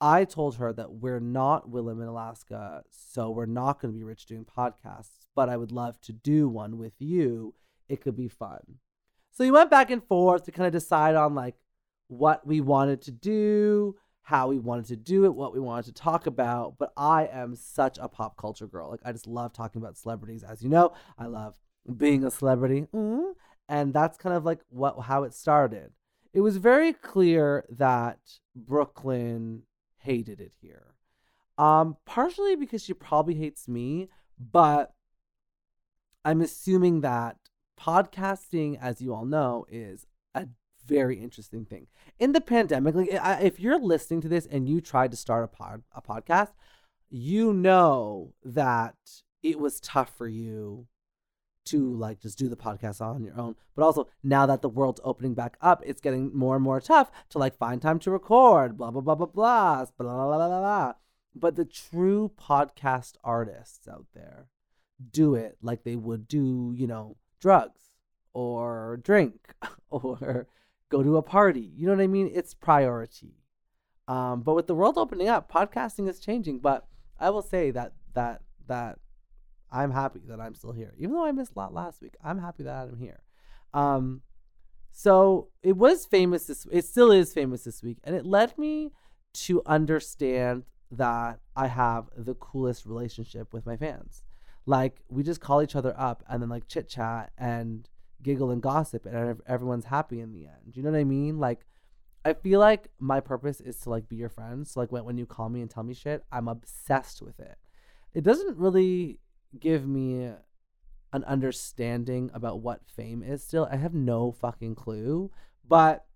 I 0.00 0.24
told 0.24 0.56
her 0.56 0.72
that 0.72 0.92
we're 0.92 1.20
not 1.20 1.70
Willam 1.70 2.00
and 2.00 2.08
Alaska, 2.08 2.82
so 2.90 3.30
we're 3.30 3.46
not 3.46 3.80
going 3.80 3.92
to 3.92 3.98
be 3.98 4.04
rich 4.04 4.26
doing 4.26 4.46
podcasts, 4.46 5.26
but 5.36 5.48
I 5.48 5.56
would 5.56 5.72
love 5.72 6.00
to 6.02 6.12
do 6.12 6.48
one 6.48 6.78
with 6.78 6.94
you. 6.98 7.54
It 7.88 8.00
could 8.00 8.16
be 8.16 8.28
fun. 8.28 8.78
So 9.30 9.44
we 9.44 9.50
went 9.50 9.70
back 9.70 9.90
and 9.90 10.02
forth 10.02 10.44
to 10.44 10.52
kind 10.52 10.66
of 10.66 10.72
decide 10.72 11.16
on 11.16 11.34
like 11.34 11.56
what 12.08 12.46
we 12.46 12.60
wanted 12.60 13.02
to 13.02 13.10
do, 13.12 13.96
how 14.22 14.48
we 14.48 14.58
wanted 14.58 14.86
to 14.86 14.96
do 14.96 15.26
it, 15.26 15.34
what 15.34 15.52
we 15.52 15.60
wanted 15.60 15.84
to 15.86 15.92
talk 15.92 16.26
about. 16.26 16.76
But 16.78 16.92
I 16.96 17.26
am 17.26 17.54
such 17.54 17.98
a 18.00 18.08
pop 18.08 18.36
culture 18.36 18.66
girl. 18.66 18.90
Like 18.90 19.00
I 19.04 19.12
just 19.12 19.26
love 19.26 19.52
talking 19.52 19.82
about 19.82 19.98
celebrities, 19.98 20.42
as 20.42 20.62
you 20.62 20.70
know. 20.70 20.92
I 21.18 21.26
love 21.26 21.58
being 21.96 22.24
a 22.24 22.30
celebrity, 22.30 22.86
mm, 22.94 23.32
and 23.70 23.94
that's 23.94 24.18
kind 24.18 24.34
of 24.34 24.44
like 24.44 24.60
what 24.68 25.00
how 25.04 25.22
it 25.22 25.32
started. 25.32 25.92
It 26.34 26.40
was 26.40 26.56
very 26.56 26.92
clear 26.92 27.64
that 27.70 28.18
Brooklyn 28.54 29.62
hated 29.98 30.40
it 30.40 30.52
here. 30.60 30.94
Um, 31.56 31.96
partially 32.04 32.56
because 32.56 32.82
she 32.82 32.94
probably 32.94 33.34
hates 33.34 33.68
me, 33.68 34.08
but 34.38 34.92
I'm 36.24 36.40
assuming 36.40 37.02
that 37.02 37.36
podcasting, 37.78 38.76
as 38.80 39.00
you 39.00 39.14
all 39.14 39.24
know, 39.24 39.66
is 39.68 40.06
a 40.34 40.48
very 40.86 41.20
interesting 41.20 41.64
thing. 41.64 41.86
In 42.18 42.32
the 42.32 42.40
pandemic, 42.40 42.94
like 42.94 43.10
if 43.12 43.60
you're 43.60 43.78
listening 43.78 44.20
to 44.22 44.28
this 44.28 44.46
and 44.46 44.68
you 44.68 44.80
tried 44.80 45.12
to 45.12 45.16
start 45.16 45.44
a 45.44 45.48
pod 45.48 45.82
a 45.94 46.02
podcast, 46.02 46.52
you 47.08 47.52
know 47.52 48.32
that 48.44 48.96
it 49.44 49.60
was 49.60 49.80
tough 49.80 50.16
for 50.16 50.26
you 50.26 50.88
to 51.70 51.94
like 51.94 52.20
just 52.20 52.38
do 52.38 52.48
the 52.48 52.56
podcast 52.56 53.00
on 53.00 53.24
your 53.24 53.38
own. 53.38 53.56
But 53.74 53.84
also 53.84 54.08
now 54.22 54.46
that 54.46 54.62
the 54.62 54.68
world's 54.68 55.00
opening 55.04 55.34
back 55.34 55.56
up, 55.60 55.82
it's 55.84 56.00
getting 56.00 56.36
more 56.36 56.54
and 56.54 56.64
more 56.64 56.80
tough 56.80 57.10
to 57.30 57.38
like 57.38 57.56
find 57.56 57.80
time 57.80 57.98
to 58.00 58.10
record, 58.10 58.76
blah 58.76 58.90
blah 58.90 59.00
blah 59.00 59.14
blah 59.14 59.26
blah 59.26 59.84
blah 59.84 59.86
blah 59.96 60.26
blah 60.26 60.48
blah. 60.48 60.60
blah. 60.60 60.92
But 61.34 61.56
the 61.56 61.64
true 61.64 62.32
podcast 62.38 63.14
artists 63.22 63.86
out 63.86 64.06
there 64.14 64.48
do 65.12 65.34
it 65.34 65.56
like 65.62 65.84
they 65.84 65.96
would 65.96 66.28
do, 66.28 66.74
you 66.76 66.86
know, 66.86 67.16
drugs 67.40 67.90
or 68.32 69.00
drink 69.02 69.54
or 69.90 70.46
go 70.90 71.02
to 71.02 71.16
a 71.16 71.22
party. 71.22 71.72
You 71.76 71.86
know 71.86 71.94
what 71.94 72.02
I 72.02 72.08
mean? 72.08 72.30
It's 72.32 72.54
priority. 72.54 73.36
Um, 74.08 74.42
but 74.42 74.54
with 74.54 74.66
the 74.66 74.74
world 74.74 74.98
opening 74.98 75.28
up, 75.28 75.50
podcasting 75.50 76.08
is 76.08 76.18
changing. 76.18 76.58
But 76.58 76.86
I 77.18 77.30
will 77.30 77.42
say 77.42 77.70
that 77.70 77.92
that 78.14 78.42
that 78.66 78.98
I'm 79.72 79.90
happy 79.90 80.20
that 80.26 80.40
I'm 80.40 80.54
still 80.54 80.72
here, 80.72 80.94
even 80.98 81.14
though 81.14 81.24
I 81.24 81.32
missed 81.32 81.52
a 81.54 81.58
lot 81.58 81.72
last 81.72 82.02
week. 82.02 82.14
I'm 82.24 82.38
happy 82.38 82.64
that 82.64 82.88
I'm 82.88 82.98
here. 82.98 83.20
Um, 83.72 84.22
so 84.92 85.48
it 85.62 85.76
was 85.76 86.06
famous 86.06 86.46
this. 86.46 86.66
It 86.70 86.84
still 86.84 87.12
is 87.12 87.32
famous 87.32 87.64
this 87.64 87.82
week, 87.82 87.98
and 88.04 88.14
it 88.14 88.26
led 88.26 88.56
me 88.58 88.92
to 89.32 89.62
understand 89.66 90.64
that 90.90 91.38
I 91.54 91.68
have 91.68 92.08
the 92.16 92.34
coolest 92.34 92.84
relationship 92.84 93.52
with 93.52 93.66
my 93.66 93.76
fans. 93.76 94.24
Like 94.66 95.00
we 95.08 95.22
just 95.22 95.40
call 95.40 95.62
each 95.62 95.76
other 95.76 95.94
up 95.96 96.24
and 96.28 96.42
then 96.42 96.48
like 96.48 96.68
chit 96.68 96.88
chat 96.88 97.32
and 97.38 97.88
giggle 98.22 98.50
and 98.50 98.60
gossip, 98.60 99.06
and 99.06 99.40
everyone's 99.46 99.86
happy 99.86 100.20
in 100.20 100.32
the 100.32 100.46
end. 100.46 100.74
You 100.74 100.82
know 100.82 100.90
what 100.90 100.98
I 100.98 101.04
mean? 101.04 101.38
Like 101.38 101.64
I 102.24 102.34
feel 102.34 102.60
like 102.60 102.88
my 102.98 103.20
purpose 103.20 103.60
is 103.60 103.78
to 103.80 103.90
like 103.90 104.08
be 104.08 104.16
your 104.16 104.28
friend. 104.28 104.66
So 104.66 104.80
like 104.80 104.92
when 104.92 105.04
when 105.04 105.18
you 105.18 105.26
call 105.26 105.48
me 105.48 105.60
and 105.60 105.70
tell 105.70 105.84
me 105.84 105.94
shit, 105.94 106.24
I'm 106.32 106.48
obsessed 106.48 107.22
with 107.22 107.38
it. 107.38 107.56
It 108.12 108.24
doesn't 108.24 108.58
really 108.58 109.20
give 109.58 109.86
me 109.86 110.30
an 111.12 111.24
understanding 111.24 112.30
about 112.32 112.60
what 112.60 112.86
fame 112.86 113.22
is 113.22 113.42
still. 113.42 113.68
I 113.70 113.76
have 113.76 113.94
no 113.94 114.32
fucking 114.32 114.74
clue, 114.76 115.30
but 115.66 116.06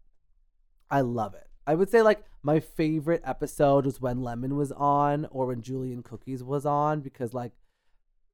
I 0.90 1.00
love 1.00 1.34
it. 1.34 1.48
I 1.66 1.74
would 1.74 1.90
say 1.90 2.02
like 2.02 2.24
my 2.42 2.60
favorite 2.60 3.22
episode 3.24 3.86
was 3.86 4.00
when 4.00 4.22
Lemon 4.22 4.56
was 4.56 4.70
on 4.72 5.26
or 5.30 5.46
when 5.46 5.62
Julian 5.62 6.02
Cookies 6.02 6.44
was 6.44 6.66
on 6.66 7.00
because 7.00 7.32
like 7.32 7.52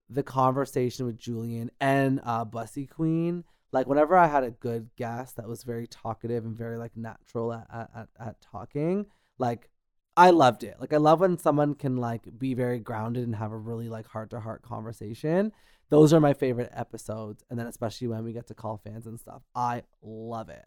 the 0.09 0.25
conversation 0.25 1.07
with 1.07 1.16
Julian 1.16 1.71
and 1.80 2.21
uh 2.25 2.45
Bussy 2.45 2.87
Queen, 2.87 3.45
like 3.73 3.87
whenever 3.87 4.16
I 4.16 4.26
had 4.26 4.42
a 4.42 4.50
good 4.50 4.90
guest 4.97 5.37
that 5.37 5.49
was 5.49 5.62
very 5.62 5.87
talkative 5.87 6.45
and 6.45 6.57
very 6.57 6.76
like 6.76 6.97
natural 6.97 7.52
at, 7.52 7.66
at, 7.73 7.90
at, 7.95 8.09
at 8.19 8.40
talking, 8.40 9.07
like 9.38 9.71
I 10.17 10.31
loved 10.31 10.64
it. 10.64 10.76
Like 10.81 10.93
I 10.93 10.99
love 10.99 11.21
when 11.21 11.38
someone 11.38 11.75
can 11.75 11.97
like 11.97 12.23
be 12.38 12.55
very 12.55 12.79
grounded 12.79 13.25
and 13.25 13.37
have 13.37 13.52
a 13.52 13.57
really 13.57 13.88
like 13.88 14.07
heart 14.07 14.31
to 14.31 14.40
heart 14.40 14.62
conversation. 14.62 15.52
Those 15.88 16.12
are 16.12 16.21
my 16.21 16.35
favorite 16.35 16.71
episodes, 16.73 17.43
and 17.50 17.59
then 17.59 17.67
especially 17.67 18.09
when 18.09 18.23
we 18.23 18.33
get 18.33 18.47
to 18.49 18.55
call 18.55 18.76
fans 18.76 19.07
and 19.07 19.19
stuff. 19.19 19.43
I 19.55 19.83
love 20.02 20.49
it. 20.49 20.67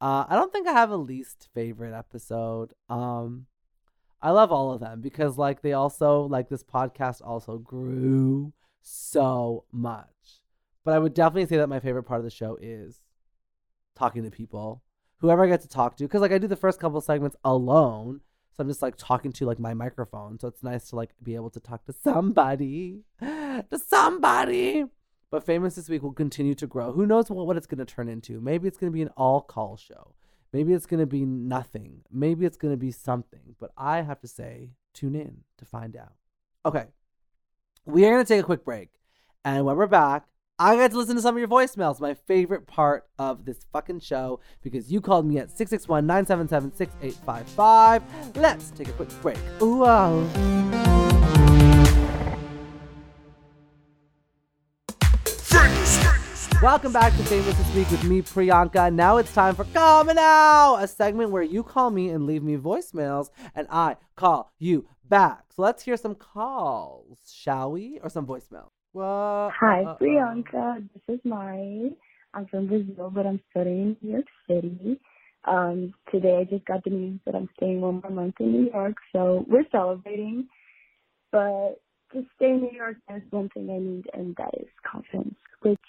Uh, 0.00 0.24
I 0.28 0.34
don't 0.34 0.52
think 0.52 0.66
I 0.66 0.72
have 0.72 0.90
a 0.90 0.96
least 0.96 1.48
favorite 1.54 1.94
episode. 1.94 2.72
Um, 2.88 3.46
I 4.20 4.30
love 4.30 4.52
all 4.52 4.72
of 4.72 4.80
them 4.80 5.00
because 5.00 5.36
like 5.36 5.62
they 5.62 5.72
also 5.72 6.22
like 6.22 6.48
this 6.48 6.62
podcast 6.62 7.20
also 7.24 7.58
grew 7.58 8.52
so 8.80 9.64
much. 9.72 10.06
But 10.84 10.94
I 10.94 10.98
would 10.98 11.14
definitely 11.14 11.46
say 11.46 11.56
that 11.58 11.68
my 11.68 11.80
favorite 11.80 12.04
part 12.04 12.20
of 12.20 12.24
the 12.24 12.30
show 12.30 12.56
is 12.60 13.02
talking 13.94 14.24
to 14.24 14.30
people, 14.30 14.82
whoever 15.18 15.44
I 15.44 15.48
get 15.48 15.62
to 15.62 15.68
talk 15.68 15.96
to, 15.96 16.04
because 16.04 16.20
like 16.20 16.32
I 16.32 16.38
do 16.38 16.48
the 16.48 16.56
first 16.56 16.80
couple 16.80 17.00
segments 17.00 17.36
alone, 17.44 18.20
so 18.54 18.62
I'm 18.62 18.68
just 18.68 18.82
like 18.82 18.96
talking 18.96 19.32
to 19.32 19.46
like 19.46 19.58
my 19.58 19.72
microphone. 19.72 20.38
So 20.38 20.48
it's 20.48 20.62
nice 20.62 20.90
to 20.90 20.96
like 20.96 21.10
be 21.22 21.34
able 21.34 21.50
to 21.50 21.60
talk 21.60 21.84
to 21.86 21.94
somebody, 22.04 23.00
to 23.20 23.78
somebody. 23.86 24.84
But 25.30 25.44
famous 25.44 25.76
this 25.76 25.88
week 25.88 26.02
will 26.02 26.12
continue 26.12 26.54
to 26.56 26.66
grow. 26.66 26.92
Who 26.92 27.06
knows 27.06 27.30
what, 27.30 27.46
what 27.46 27.56
it's 27.56 27.66
going 27.66 27.78
to 27.78 27.86
turn 27.86 28.08
into? 28.08 28.40
Maybe 28.40 28.68
it's 28.68 28.76
going 28.76 28.92
to 28.92 28.94
be 28.94 29.00
an 29.00 29.10
all 29.16 29.40
call 29.40 29.78
show. 29.78 30.14
Maybe 30.52 30.74
it's 30.74 30.84
going 30.84 31.00
to 31.00 31.06
be 31.06 31.24
nothing. 31.24 32.02
Maybe 32.10 32.44
it's 32.44 32.58
going 32.58 32.74
to 32.74 32.78
be 32.78 32.90
something. 32.90 33.56
But 33.58 33.70
I 33.78 34.02
have 34.02 34.20
to 34.20 34.28
say, 34.28 34.72
tune 34.92 35.14
in 35.14 35.38
to 35.56 35.64
find 35.64 35.96
out. 35.96 36.12
Okay. 36.66 36.84
We 37.86 38.04
are 38.04 38.12
going 38.12 38.24
to 38.24 38.28
take 38.28 38.42
a 38.42 38.44
quick 38.44 38.64
break. 38.64 38.90
And 39.44 39.64
when 39.64 39.76
we're 39.76 39.86
back, 39.86 40.26
I 40.64 40.76
got 40.76 40.92
to 40.92 40.96
listen 40.96 41.16
to 41.16 41.22
some 41.22 41.34
of 41.34 41.40
your 41.40 41.48
voicemails, 41.48 41.98
my 41.98 42.14
favorite 42.14 42.68
part 42.68 43.08
of 43.18 43.44
this 43.44 43.66
fucking 43.72 43.98
show, 43.98 44.38
because 44.62 44.92
you 44.92 45.00
called 45.00 45.26
me 45.26 45.38
at 45.38 45.50
661 45.50 46.06
977 46.06 46.72
6855. 46.76 48.36
Let's 48.36 48.70
take 48.70 48.86
a 48.86 48.92
quick 48.92 49.08
break. 49.22 49.38
Ooh, 49.60 49.78
wow. 49.78 50.20
Welcome 56.62 56.92
back 56.92 57.12
to 57.16 57.24
Famous 57.24 57.58
This 57.58 57.74
Week 57.74 57.90
with 57.90 58.04
me, 58.04 58.22
Priyanka. 58.22 58.94
Now 58.94 59.16
it's 59.16 59.34
time 59.34 59.56
for 59.56 59.64
Call 59.64 60.08
Out, 60.16 60.76
a 60.76 60.86
segment 60.86 61.30
where 61.32 61.42
you 61.42 61.64
call 61.64 61.90
me 61.90 62.10
and 62.10 62.24
leave 62.24 62.44
me 62.44 62.56
voicemails, 62.56 63.30
and 63.56 63.66
I 63.68 63.96
call 64.14 64.52
you 64.60 64.86
back. 65.08 65.46
So 65.56 65.62
let's 65.62 65.82
hear 65.82 65.96
some 65.96 66.14
calls, 66.14 67.18
shall 67.34 67.72
we? 67.72 67.98
Or 68.00 68.08
some 68.08 68.28
voicemails. 68.28 68.70
What? 68.92 69.52
Hi, 69.58 69.84
Uh-oh. 69.84 69.96
Priyanka. 70.00 70.86
This 70.92 71.16
is 71.16 71.20
Mari. 71.24 71.96
I'm 72.34 72.46
from 72.46 72.66
Brazil, 72.66 73.10
but 73.10 73.26
I'm 73.26 73.40
studying 73.50 73.96
in 74.02 74.08
New 74.08 74.12
York 74.12 74.26
City. 74.46 75.00
Um, 75.44 75.94
today 76.10 76.38
I 76.40 76.44
just 76.44 76.66
got 76.66 76.84
the 76.84 76.90
news 76.90 77.18
that 77.24 77.34
I'm 77.34 77.48
staying 77.56 77.80
one 77.80 78.00
more 78.02 78.10
month 78.10 78.34
in 78.40 78.52
New 78.52 78.70
York, 78.70 78.96
so 79.12 79.46
we're 79.48 79.64
celebrating. 79.72 80.46
But 81.30 81.80
to 82.12 82.26
stay 82.36 82.50
in 82.50 82.60
New 82.60 82.70
York, 82.70 82.96
there's 83.08 83.22
one 83.30 83.48
thing 83.54 83.70
I 83.70 83.78
need, 83.78 84.10
and 84.12 84.36
that 84.36 84.60
is 84.60 84.68
confidence, 84.90 85.36
which 85.62 85.80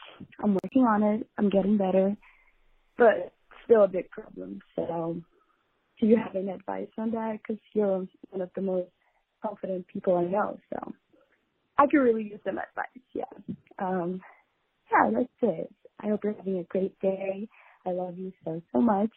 I'm 0.42 0.54
working 0.64 0.84
on 0.84 1.04
it. 1.04 1.28
I'm 1.38 1.50
getting 1.50 1.78
better, 1.78 2.16
but 2.98 3.34
still 3.66 3.84
a 3.84 3.88
big 3.88 4.10
problem. 4.12 4.62
So, 4.78 5.22
do 6.00 6.08
you 6.08 6.16
have 6.16 6.36
any 6.38 6.52
advice 6.52 6.88
on 6.98 7.12
that? 7.12 7.40
Because 7.42 7.62
you're 7.74 8.08
one 8.30 8.42
of 8.42 8.50
the 8.56 8.62
most 8.62 8.88
confident 9.42 9.88
people 9.88 10.16
I 10.16 10.24
know, 10.24 10.58
so 10.72 10.94
I 11.78 11.88
could 11.88 11.98
really 11.98 12.24
use 12.24 12.40
some 12.46 12.58
advice. 12.58 12.88
Yeah. 13.14 13.24
Um, 13.80 14.22
yeah, 14.92 15.10
that's 15.12 15.28
it. 15.42 15.74
I 16.02 16.08
hope 16.08 16.24
you're 16.24 16.34
having 16.34 16.60
a 16.60 16.64
great 16.64 16.98
day. 17.00 17.48
I 17.86 17.92
love 17.92 18.18
you 18.18 18.32
so, 18.46 18.62
so 18.72 18.82
much. 18.82 19.10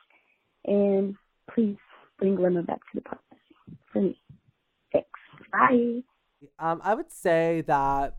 And 0.65 1.15
please 1.53 1.77
bring 2.19 2.37
Lemon 2.37 2.65
back 2.65 2.79
to 2.79 2.85
the 2.95 3.01
podcast 3.01 3.77
for 3.93 4.03
me. 4.03 4.21
Thanks. 4.93 5.09
Bye. 5.53 6.03
Um, 6.59 6.81
I 6.83 6.95
would 6.95 7.11
say 7.11 7.63
that 7.67 8.17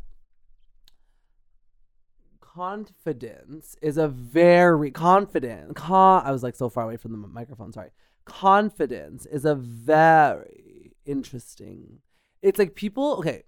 confidence 2.40 3.76
is 3.82 3.98
a 3.98 4.08
very 4.08 4.92
confident. 4.92 5.76
Con- 5.76 6.24
I 6.26 6.32
was 6.32 6.44
like 6.44 6.56
so 6.56 6.70
far 6.70 6.84
away 6.86 6.98
from 6.98 7.12
the 7.12 7.18
microphone. 7.18 7.72
Sorry. 7.72 7.92
Confidence 8.26 9.26
is 9.26 9.46
a 9.46 9.56
very 9.56 10.96
interesting. 11.06 12.00
It's 12.42 12.60
like 12.60 12.76
people. 12.76 13.18
Okay. 13.20 13.44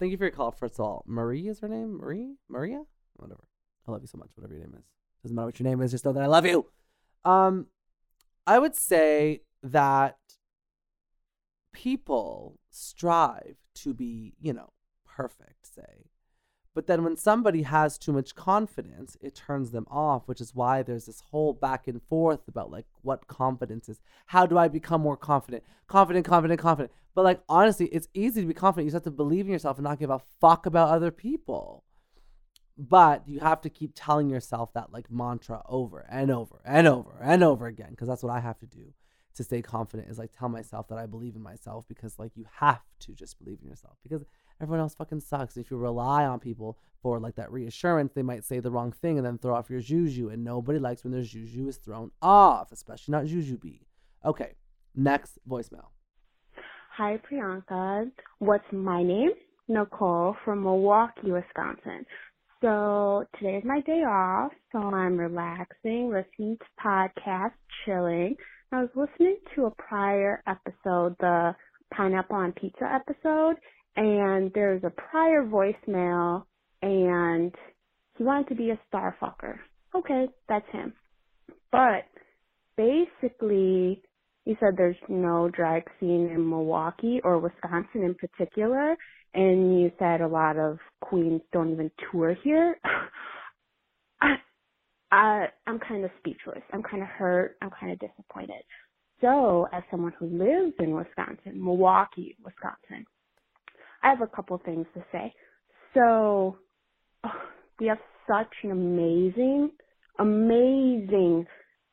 Thank 0.00 0.12
you 0.12 0.16
for 0.16 0.24
your 0.24 0.30
call. 0.30 0.50
First 0.50 0.80
of 0.80 0.80
all, 0.80 1.04
Marie 1.06 1.46
is 1.46 1.60
her 1.60 1.68
name. 1.68 1.98
Marie, 1.98 2.36
Maria, 2.48 2.82
whatever. 3.16 3.44
I 3.86 3.92
love 3.92 4.00
you 4.00 4.06
so 4.06 4.16
much. 4.16 4.30
Whatever 4.34 4.54
your 4.54 4.62
name 4.62 4.74
is, 4.78 4.84
doesn't 5.22 5.36
matter 5.36 5.46
what 5.46 5.60
your 5.60 5.68
name 5.68 5.82
is. 5.82 5.90
Just 5.90 6.06
know 6.06 6.12
that 6.14 6.22
I 6.22 6.26
love 6.26 6.46
you. 6.46 6.64
Um, 7.22 7.66
I 8.46 8.58
would 8.58 8.74
say 8.74 9.42
that 9.62 10.16
people 11.74 12.58
strive 12.70 13.56
to 13.74 13.92
be, 13.92 14.32
you 14.40 14.54
know, 14.54 14.70
perfect, 15.04 15.66
say. 15.74 16.06
But 16.74 16.86
then 16.86 17.02
when 17.02 17.16
somebody 17.16 17.62
has 17.62 17.98
too 17.98 18.12
much 18.12 18.36
confidence, 18.36 19.16
it 19.20 19.34
turns 19.34 19.72
them 19.72 19.86
off, 19.90 20.28
which 20.28 20.40
is 20.40 20.54
why 20.54 20.82
there's 20.82 21.06
this 21.06 21.20
whole 21.30 21.52
back 21.52 21.88
and 21.88 22.00
forth 22.02 22.46
about 22.46 22.70
like 22.70 22.86
what 23.02 23.26
confidence 23.26 23.88
is. 23.88 24.00
How 24.26 24.46
do 24.46 24.56
I 24.56 24.68
become 24.68 25.00
more 25.00 25.16
confident? 25.16 25.64
Confident, 25.88 26.26
confident, 26.26 26.60
confident. 26.60 26.92
But 27.14 27.24
like 27.24 27.42
honestly, 27.48 27.86
it's 27.86 28.08
easy 28.14 28.40
to 28.40 28.46
be 28.46 28.54
confident. 28.54 28.86
You 28.86 28.92
just 28.92 29.04
have 29.04 29.12
to 29.12 29.16
believe 29.16 29.46
in 29.46 29.52
yourself 29.52 29.78
and 29.78 29.84
not 29.84 29.98
give 29.98 30.10
a 30.10 30.20
fuck 30.40 30.64
about 30.64 30.90
other 30.90 31.10
people. 31.10 31.82
But 32.78 33.26
you 33.26 33.40
have 33.40 33.60
to 33.62 33.68
keep 33.68 33.92
telling 33.94 34.30
yourself 34.30 34.72
that 34.74 34.92
like 34.92 35.10
mantra 35.10 35.62
over 35.68 36.06
and 36.08 36.30
over 36.30 36.62
and 36.64 36.86
over 36.86 37.18
and 37.20 37.42
over 37.42 37.66
again 37.66 37.90
because 37.90 38.06
that's 38.06 38.22
what 38.22 38.32
I 38.32 38.40
have 38.40 38.58
to 38.60 38.66
do 38.66 38.94
to 39.34 39.44
stay 39.44 39.62
confident 39.62 40.08
is 40.08 40.18
like 40.18 40.32
tell 40.32 40.48
myself 40.48 40.88
that 40.88 40.98
I 40.98 41.06
believe 41.06 41.36
in 41.36 41.42
myself 41.42 41.86
because 41.88 42.18
like 42.18 42.32
you 42.36 42.46
have 42.56 42.80
to 43.00 43.12
just 43.12 43.38
believe 43.38 43.58
in 43.62 43.68
yourself 43.68 43.96
because 44.02 44.24
everyone 44.60 44.80
else 44.80 44.94
fucking 44.94 45.20
sucks. 45.20 45.56
And 45.56 45.64
If 45.64 45.70
you 45.70 45.76
rely 45.76 46.24
on 46.24 46.40
people 46.40 46.78
for 47.02 47.18
like 47.18 47.36
that 47.36 47.50
reassurance, 47.50 48.12
they 48.12 48.22
might 48.22 48.44
say 48.44 48.60
the 48.60 48.70
wrong 48.70 48.92
thing 48.92 49.16
and 49.16 49.26
then 49.26 49.38
throw 49.38 49.54
off 49.54 49.70
your 49.70 49.80
juju. 49.80 50.28
And 50.28 50.44
nobody 50.44 50.78
likes 50.78 51.04
when 51.04 51.12
their 51.12 51.22
juju 51.22 51.68
is 51.68 51.76
thrown 51.76 52.10
off, 52.20 52.72
especially 52.72 53.12
not 53.12 53.24
jujube. 53.24 53.80
Okay, 54.24 54.54
next 54.94 55.38
voicemail. 55.48 55.86
Hi, 56.96 57.18
Priyanka. 57.30 58.10
What's 58.38 58.70
my 58.72 59.02
name? 59.02 59.30
Nicole 59.68 60.36
from 60.44 60.64
Milwaukee, 60.64 61.30
Wisconsin. 61.30 62.04
So 62.60 63.24
today 63.38 63.56
is 63.56 63.64
my 63.64 63.80
day 63.80 64.02
off, 64.06 64.52
so 64.70 64.78
I'm 64.78 65.16
relaxing, 65.16 66.10
listening 66.10 66.58
to 66.58 66.84
podcasts, 66.84 67.52
chilling. 67.86 68.36
I 68.72 68.82
was 68.82 68.90
listening 68.94 69.38
to 69.54 69.66
a 69.66 69.70
prior 69.70 70.42
episode, 70.46 71.16
the 71.20 71.54
pineapple 71.94 72.36
on 72.36 72.52
pizza 72.52 72.84
episode, 72.84 73.56
and 73.96 74.52
there's 74.54 74.82
a 74.84 74.90
prior 74.90 75.44
voicemail, 75.44 76.44
and 76.82 77.54
He 78.16 78.24
wanted 78.24 78.48
to 78.48 78.54
be 78.54 78.70
a 78.70 78.80
star 78.88 79.16
fucker. 79.20 79.58
Okay, 79.94 80.28
that's 80.48 80.70
him. 80.72 80.92
But 81.72 82.04
basically, 82.76 84.02
he 84.44 84.56
said 84.60 84.74
there's 84.76 84.96
no 85.08 85.48
drag 85.50 85.84
scene 85.98 86.30
in 86.30 86.48
Milwaukee 86.48 87.20
or 87.24 87.38
Wisconsin 87.38 88.02
in 88.04 88.14
particular, 88.14 88.96
and 89.34 89.80
you 89.80 89.92
said 89.98 90.20
a 90.20 90.28
lot 90.28 90.56
of 90.58 90.78
queens 91.00 91.42
don't 91.52 91.72
even 91.72 91.90
tour 92.10 92.34
here. 92.42 92.78
I, 95.12 95.46
I'm 95.66 95.78
kind 95.80 96.04
of 96.04 96.10
speechless. 96.18 96.62
I'm 96.72 96.82
kind 96.82 97.02
of 97.02 97.08
hurt. 97.08 97.56
I'm 97.62 97.70
kind 97.78 97.92
of 97.92 97.98
disappointed. 97.98 98.62
So, 99.20 99.66
as 99.72 99.82
someone 99.90 100.12
who 100.18 100.26
lives 100.26 100.74
in 100.78 100.92
Wisconsin, 100.92 101.62
Milwaukee, 101.62 102.36
Wisconsin, 102.44 103.04
I 104.02 104.10
have 104.10 104.22
a 104.22 104.26
couple 104.26 104.58
things 104.64 104.86
to 104.94 105.04
say. 105.12 105.32
So, 105.94 106.58
oh, 107.24 107.30
we 107.78 107.86
have 107.86 107.98
such 108.28 108.52
an 108.62 108.70
amazing, 108.70 109.70
amazing 110.18 111.46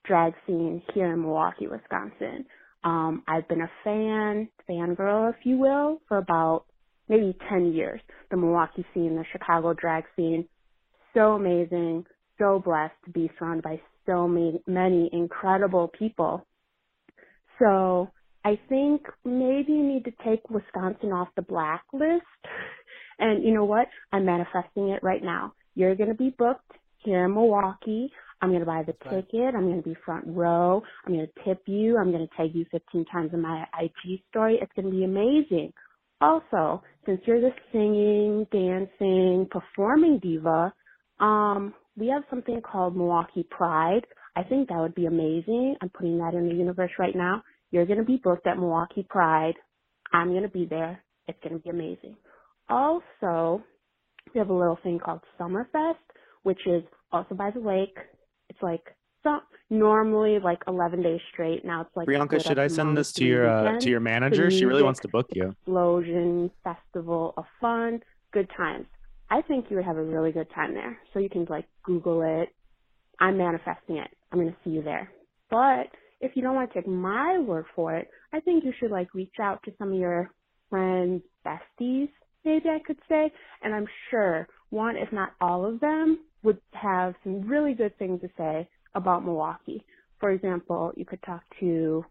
drag 0.05 0.33
scene 0.45 0.81
here 0.93 1.13
in 1.13 1.21
Milwaukee, 1.21 1.67
Wisconsin. 1.67 2.45
Um, 2.83 3.23
I've 3.27 3.47
been 3.47 3.61
a 3.61 3.71
fan, 3.83 4.49
fangirl, 4.69 5.29
if 5.31 5.45
you 5.45 5.57
will, 5.57 6.01
for 6.07 6.17
about 6.17 6.65
maybe 7.09 7.35
10 7.49 7.73
years. 7.73 7.99
The 8.31 8.37
Milwaukee 8.37 8.85
scene, 8.93 9.15
the 9.15 9.25
Chicago 9.31 9.73
drag 9.73 10.03
scene, 10.15 10.47
so 11.13 11.33
amazing, 11.33 12.05
so 12.37 12.61
blessed 12.63 12.93
to 13.05 13.11
be 13.11 13.29
surrounded 13.37 13.63
by 13.63 13.81
so 14.05 14.27
many, 14.27 14.61
many 14.67 15.09
incredible 15.11 15.89
people. 15.97 16.45
So 17.59 18.09
I 18.47 18.57
think 18.69 19.01
maybe 19.25 19.73
you 19.73 19.83
need 19.83 20.05
to 20.05 20.13
take 20.25 20.49
Wisconsin 20.49 21.11
off 21.11 21.27
the 21.35 21.41
blacklist. 21.41 22.23
And 23.19 23.43
you 23.43 23.53
know 23.53 23.65
what? 23.65 23.87
I'm 24.13 24.25
manifesting 24.25 24.89
it 24.89 25.03
right 25.03 25.23
now. 25.23 25.53
You're 25.75 25.95
going 25.95 26.09
to 26.09 26.15
be 26.15 26.35
booked 26.37 26.71
here 26.99 27.25
in 27.25 27.33
Milwaukee. 27.33 28.11
I'm 28.41 28.49
going 28.49 28.61
to 28.61 28.65
buy 28.67 28.83
the 28.83 28.95
Right. 29.09 29.27
ticket. 29.27 29.55
I'm 29.55 29.65
going 29.65 29.81
to 29.83 29.89
be 29.89 29.97
front 30.05 30.25
row. 30.27 30.83
I'm 31.05 31.13
going 31.13 31.27
to 31.27 31.43
tip 31.43 31.63
you. 31.65 31.97
I'm 31.97 32.11
going 32.11 32.27
to 32.27 32.35
tag 32.37 32.55
you 32.55 32.65
15 32.71 33.05
times 33.11 33.31
in 33.33 33.41
my 33.41 33.65
IG 33.81 34.21
story. 34.29 34.59
It's 34.61 34.71
going 34.75 34.91
to 34.91 34.95
be 34.97 35.03
amazing. 35.03 35.73
Also, 36.21 36.83
since 37.07 37.21
you're 37.25 37.41
the 37.41 37.51
singing, 37.71 38.45
dancing, 38.51 39.47
performing 39.51 40.19
diva, 40.19 40.73
um, 41.19 41.73
we 41.97 42.07
have 42.09 42.23
something 42.29 42.61
called 42.61 42.95
Milwaukee 42.95 43.47
Pride. 43.49 44.05
I 44.35 44.43
think 44.43 44.69
that 44.69 44.79
would 44.79 44.95
be 44.95 45.07
amazing. 45.07 45.75
I'm 45.81 45.89
putting 45.89 46.19
that 46.19 46.35
in 46.35 46.49
the 46.49 46.55
universe 46.55 46.91
right 46.99 47.15
now. 47.15 47.43
You're 47.71 47.85
going 47.85 47.99
to 47.99 48.05
be 48.05 48.19
booked 48.23 48.47
at 48.47 48.57
Milwaukee 48.57 49.05
Pride. 49.09 49.55
I'm 50.13 50.29
going 50.29 50.43
to 50.43 50.49
be 50.49 50.65
there. 50.65 51.03
It's 51.27 51.37
going 51.43 51.57
to 51.57 51.59
be 51.59 51.69
amazing. 51.69 52.15
Also, 52.69 53.63
we 54.33 54.39
have 54.39 54.49
a 54.49 54.53
little 54.53 54.79
thing 54.83 54.99
called 54.99 55.21
Summerfest, 55.39 55.95
which 56.43 56.65
is 56.65 56.83
also 57.11 57.35
by 57.35 57.51
the 57.51 57.59
lake. 57.59 57.97
It's 58.49 58.61
like 58.61 58.95
so 59.23 59.39
normally 59.69 60.39
like 60.39 60.61
11 60.67 61.01
days 61.01 61.19
straight. 61.33 61.65
Now 61.65 61.81
it's 61.81 61.95
like 61.95 62.07
Priyanka, 62.07 62.45
should 62.45 62.59
I 62.59 62.67
send 62.67 62.97
this 62.97 63.11
to 63.13 63.25
your 63.25 63.49
uh, 63.49 63.79
to 63.79 63.89
your 63.89 63.99
manager? 63.99 64.49
She 64.49 64.65
really 64.65 64.83
wants 64.83 64.99
to 65.01 65.07
book 65.07 65.27
you. 65.33 65.55
explosion 65.61 66.51
festival 66.63 67.33
of 67.37 67.45
fun, 67.59 68.01
good 68.31 68.49
times. 68.55 68.85
I 69.29 69.41
think 69.41 69.65
you 69.69 69.75
would 69.75 69.85
have 69.85 69.97
a 69.97 70.03
really 70.03 70.31
good 70.31 70.47
time 70.55 70.73
there. 70.73 70.97
So 71.13 71.19
you 71.19 71.29
can 71.29 71.45
like 71.49 71.65
Google 71.83 72.21
it. 72.21 72.49
I'm 73.19 73.37
manifesting 73.37 73.97
it. 73.97 74.09
I'm 74.31 74.39
gonna 74.39 74.55
see 74.63 74.71
you 74.71 74.81
there. 74.81 75.11
But 75.49 75.87
if 76.21 76.31
you 76.35 76.41
don't 76.41 76.55
want 76.55 76.71
to 76.73 76.81
take 76.81 76.87
my 76.87 77.39
word 77.39 77.65
for 77.75 77.95
it, 77.95 78.09
I 78.33 78.39
think 78.39 78.63
you 78.63 78.73
should 78.79 78.91
like 78.91 79.13
reach 79.13 79.35
out 79.41 79.61
to 79.63 79.71
some 79.77 79.93
of 79.93 79.99
your 79.99 80.31
friends, 80.69 81.21
besties, 81.45 82.09
maybe 82.43 82.69
I 82.69 82.79
could 82.85 82.97
say, 83.07 83.31
and 83.63 83.73
I'm 83.73 83.87
sure 84.09 84.47
one, 84.69 84.97
if 84.97 85.11
not 85.11 85.33
all 85.39 85.65
of 85.65 85.79
them, 85.79 86.19
would 86.43 86.59
have 86.73 87.13
some 87.23 87.41
really 87.47 87.73
good 87.73 87.97
things 87.97 88.21
to 88.21 88.29
say 88.37 88.67
about 88.95 89.25
Milwaukee. 89.25 89.83
For 90.19 90.31
example, 90.31 90.91
you 90.95 91.05
could 91.05 91.21
talk 91.23 91.41
to 91.59 92.03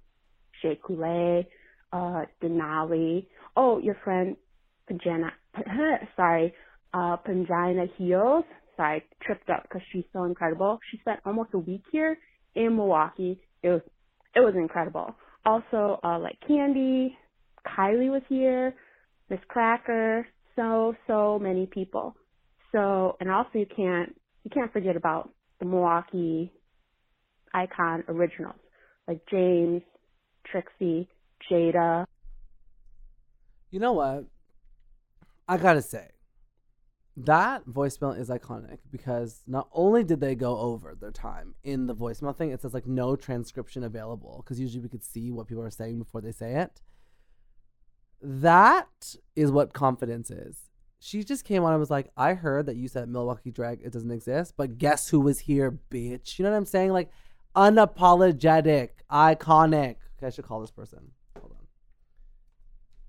Shea 0.62 0.78
Coulee, 0.82 1.46
uh, 1.92 2.24
Denali. 2.42 3.26
Oh, 3.56 3.78
your 3.78 3.96
friend 4.04 4.36
Pangina, 4.90 5.30
sorry, 6.16 6.54
uh, 6.94 7.16
Pangina 7.26 7.88
Heels. 7.96 8.44
Sorry, 8.76 9.02
tripped 9.22 9.48
up 9.48 9.62
because 9.62 9.82
she's 9.92 10.04
so 10.12 10.24
incredible. 10.24 10.78
She 10.90 10.98
spent 10.98 11.20
almost 11.24 11.50
a 11.54 11.58
week 11.58 11.82
here 11.90 12.18
in 12.54 12.76
Milwaukee. 12.76 13.40
It 13.62 13.70
was, 13.70 13.80
it 14.36 14.40
was 14.40 14.54
incredible. 14.54 15.16
Also, 15.44 15.98
uh, 16.04 16.18
like 16.18 16.38
Candy, 16.46 17.16
Kylie 17.66 18.10
was 18.10 18.22
here, 18.28 18.74
Miz 19.30 19.40
Cracker, 19.48 20.26
so, 20.54 20.94
so 21.06 21.38
many 21.40 21.66
people. 21.66 22.14
So, 22.70 23.16
and 23.20 23.30
also 23.30 23.50
you 23.54 23.66
can't, 23.74 24.14
you 24.44 24.50
can't 24.50 24.72
forget 24.72 24.96
about 24.96 25.30
the 25.58 25.66
Milwaukee 25.66 26.52
icon 27.54 28.04
originals 28.08 28.56
like 29.08 29.20
James, 29.30 29.82
Trixie, 30.44 31.08
Jada, 31.50 32.04
You 33.70 33.80
know 33.80 33.92
what? 33.92 34.24
I 35.48 35.56
gotta 35.56 35.82
say, 35.82 36.08
that 37.16 37.66
voicemail 37.66 38.18
is 38.18 38.28
iconic 38.28 38.78
because 38.90 39.42
not 39.46 39.68
only 39.72 40.04
did 40.04 40.20
they 40.20 40.34
go 40.34 40.58
over 40.58 40.94
their 40.94 41.10
time 41.10 41.54
in 41.64 41.86
the 41.86 41.94
voicemail 41.94 42.36
thing, 42.36 42.50
it 42.50 42.60
says 42.60 42.74
like 42.74 42.86
no 42.86 43.16
transcription 43.16 43.82
available 43.82 44.42
because 44.44 44.60
usually 44.60 44.82
we 44.82 44.88
could 44.88 45.02
see 45.02 45.30
what 45.30 45.46
people 45.46 45.62
are 45.62 45.70
saying 45.70 45.98
before 45.98 46.20
they 46.20 46.32
say 46.32 46.56
it. 46.56 46.82
That 48.20 49.16
is 49.34 49.50
what 49.50 49.72
confidence 49.72 50.30
is. 50.30 50.70
She 50.98 51.24
just 51.24 51.44
came 51.44 51.62
on 51.64 51.72
and 51.72 51.80
was 51.80 51.90
like, 51.90 52.10
I 52.16 52.34
heard 52.34 52.66
that 52.66 52.76
you 52.76 52.88
said 52.88 53.08
Milwaukee 53.08 53.50
drag 53.50 53.80
it 53.82 53.92
doesn't 53.92 54.10
exist, 54.10 54.54
but 54.56 54.76
guess 54.76 55.08
who 55.08 55.20
was 55.20 55.40
here, 55.40 55.78
bitch? 55.90 56.38
You 56.38 56.44
know 56.44 56.50
what 56.50 56.56
I'm 56.58 56.64
saying? 56.66 56.92
Like 56.92 57.10
unapologetic, 57.54 58.90
iconic. 59.10 59.96
Okay, 60.18 60.26
I 60.26 60.30
should 60.30 60.44
call 60.44 60.60
this 60.60 60.70
person. 60.70 61.12
Hold 61.38 61.52
on. 61.52 61.66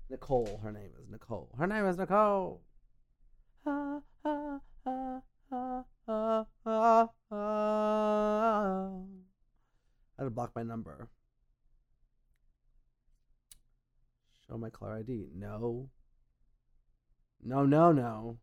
Nicole. 0.08 0.60
Her 0.62 0.72
name 0.72 0.90
is 0.98 1.10
Nicole. 1.10 1.54
Her 1.58 1.66
name 1.66 1.84
is 1.86 1.98
Nicole. 1.98 2.62
Ah, 3.66 4.00
ah, 4.24 4.60
ah, 4.86 5.22
ah, 5.52 5.84
ah, 6.08 6.46
ah, 6.66 7.08
ah. 7.32 8.90
To 10.18 10.30
block 10.30 10.52
my 10.54 10.62
number. 10.62 11.08
Show 14.46 14.58
my 14.58 14.70
caller 14.70 14.98
ID. 14.98 15.28
No. 15.34 15.90
No, 17.42 17.64
no, 17.64 17.92
no. 17.92 18.38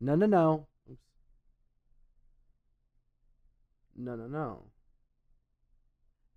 No, 0.00 0.14
no, 0.14 0.26
no. 0.26 0.66
Oops. 0.90 1.00
No, 3.96 4.16
no, 4.16 4.26
no. 4.26 4.64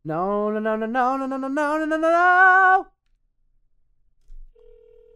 No, 0.05 0.51
no, 0.51 0.59
no, 0.59 0.75
no, 0.77 0.85
no, 0.85 1.17
no, 1.17 1.25
no, 1.25 1.37
no, 1.37 1.47
no, 1.47 1.85
no, 1.85 1.85
no, 1.85 1.97
no. 1.97 2.87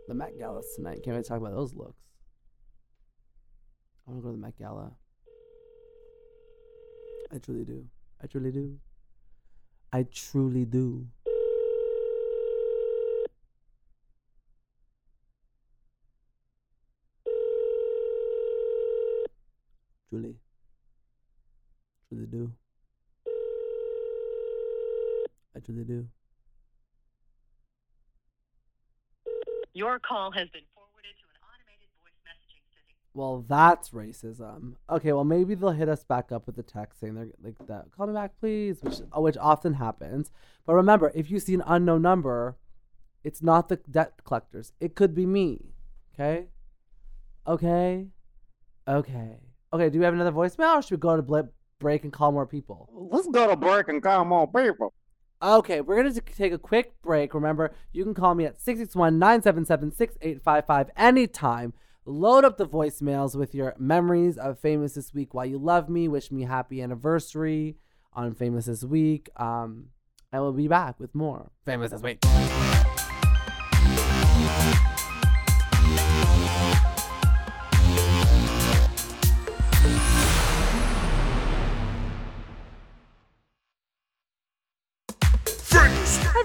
The 0.08 0.14
Met 0.14 0.38
Gala 0.38 0.62
tonight. 0.76 1.02
Can't 1.04 1.16
wait 1.16 1.24
to 1.24 1.30
talk 1.30 1.40
about 1.40 1.54
those 1.54 1.74
looks. 1.74 2.11
I 4.12 4.14
want 4.14 4.24
to 4.24 4.28
go 4.28 4.32
to 4.34 4.38
the 4.38 4.46
Met 4.46 4.60
Gala. 4.60 4.92
I 7.34 7.38
truly 7.38 7.64
do. 7.64 7.86
I 8.22 8.28
truly 8.28 8.52
do. 8.52 8.78
I 9.94 10.04
truly 10.04 10.66
do. 10.66 11.08
Truly. 20.10 20.36
Truly 22.10 22.26
do. 22.26 22.52
I 25.56 25.60
truly 25.62 25.86
do. 25.86 26.06
Your 29.74 30.00
call 30.00 30.32
has 30.32 30.50
been 30.50 30.64
Well, 33.14 33.44
that's 33.48 33.90
racism. 33.90 34.76
Okay, 34.90 35.12
well 35.12 35.26
maybe 35.26 35.54
they'll 35.56 35.72
hit 35.72 35.90
us 35.90 36.04
back 36.04 36.32
up 36.32 36.46
with 36.46 36.56
the 36.56 36.64
text 36.64 37.00
saying 37.00 37.16
they're 37.16 37.28
like 37.44 37.56
that. 37.68 37.92
Call 37.96 38.08
me 38.08 38.14
back, 38.14 38.32
please, 38.40 38.82
which 38.82 39.02
uh, 39.16 39.20
which 39.20 39.38
often 39.38 39.74
happens. 39.74 40.32
But 40.66 40.76
remember, 40.76 41.12
if 41.14 41.30
you 41.30 41.40
see 41.40 41.54
an 41.54 41.64
unknown 41.66 42.02
number, 42.02 42.58
it's 43.24 43.42
not 43.42 43.68
the 43.68 43.78
debt 43.90 44.14
collectors. 44.24 44.72
It 44.80 44.96
could 44.96 45.14
be 45.14 45.26
me. 45.26 45.74
Okay. 46.14 46.46
Okay. 47.46 48.08
Okay. 48.88 49.38
Okay. 49.74 49.90
Do 49.90 50.00
we 50.00 50.06
have 50.06 50.14
another 50.14 50.32
voicemail, 50.32 50.78
or 50.78 50.82
should 50.82 50.92
we 50.92 50.98
go 50.98 51.18
to 51.18 51.22
blip 51.22 51.54
break 51.80 52.04
and 52.06 52.14
call 52.14 52.32
more 52.32 52.46
people? 52.46 52.90
Let's 53.12 53.28
go 53.28 53.50
to 53.50 53.58
break 53.58 53.90
and 53.90 54.02
call 54.02 54.24
more 54.24 54.48
people. 54.48 54.94
Okay, 55.44 55.82
we're 55.82 56.00
going 56.00 56.14
to 56.14 56.22
take 56.22 56.54
a 56.54 56.60
quick 56.60 57.02
break. 57.02 57.34
Remember, 57.34 57.74
you 57.92 58.04
can 58.04 58.14
call 58.14 58.36
me 58.36 58.46
at 58.46 58.62
661 58.62 59.18
977 59.18 59.92
6855 59.92 60.92
anytime. 60.96 61.74
Load 62.06 62.46
up 62.46 62.58
the 62.58 62.66
voicemails 62.66 63.36
with 63.36 63.54
your 63.54 63.76
memories 63.78 64.36
of 64.38 64.60
Famous 64.60 64.96
This 64.96 65.14
Week 65.14 65.36
while 65.36 65.46
you 65.46 65.60
love 65.60 65.88
me. 65.88 66.08
Wish 66.08 66.32
me 66.32 66.44
happy 66.44 66.82
anniversary 66.82 67.78
on 68.14 68.34
Famous 68.34 68.66
This 68.66 68.84
Week. 68.84 69.30
Um, 69.36 69.90
and 70.32 70.42
we'll 70.42 70.52
be 70.52 70.68
back 70.68 71.00
with 71.00 71.14
more 71.14 71.52
Famous 71.64 71.92
This 71.92 72.02
Week. 72.02 72.20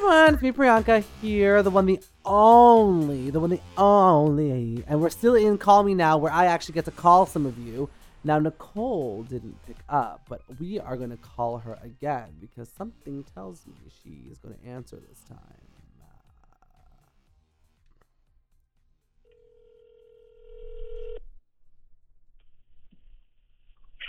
Everyone, 0.07 0.35
it's 0.35 0.43
me 0.43 0.53
Priyanka 0.53 1.05
here, 1.21 1.63
the 1.65 1.71
one, 1.71 1.87
the 1.87 2.01
only, 2.25 3.31
the 3.31 3.41
one, 3.41 3.51
the 3.51 3.61
only, 3.77 4.85
and 4.87 5.01
we're 5.01 5.11
still 5.11 5.35
in 5.35 5.59
Call 5.59 5.83
Me 5.83 5.95
Now, 5.95 6.17
where 6.17 6.33
I 6.33 6.47
actually 6.47 6.75
get 6.75 6.85
to 6.85 6.93
call 6.93 7.27
some 7.27 7.45
of 7.45 7.59
you. 7.59 7.89
Now 8.23 8.39
Nicole 8.39 9.25
didn't 9.25 9.57
pick 9.67 9.79
up, 9.89 10.23
but 10.29 10.43
we 10.61 10.79
are 10.79 10.97
going 10.97 11.11
to 11.11 11.17
call 11.17 11.59
her 11.59 11.79
again 11.83 12.29
because 12.41 12.69
something 12.69 13.25
tells 13.35 13.67
me 13.67 13.75
she 14.03 14.31
is 14.31 14.39
going 14.39 14.55
to 14.55 14.69
answer 14.69 14.97
this 14.97 15.21
time. 15.29 15.39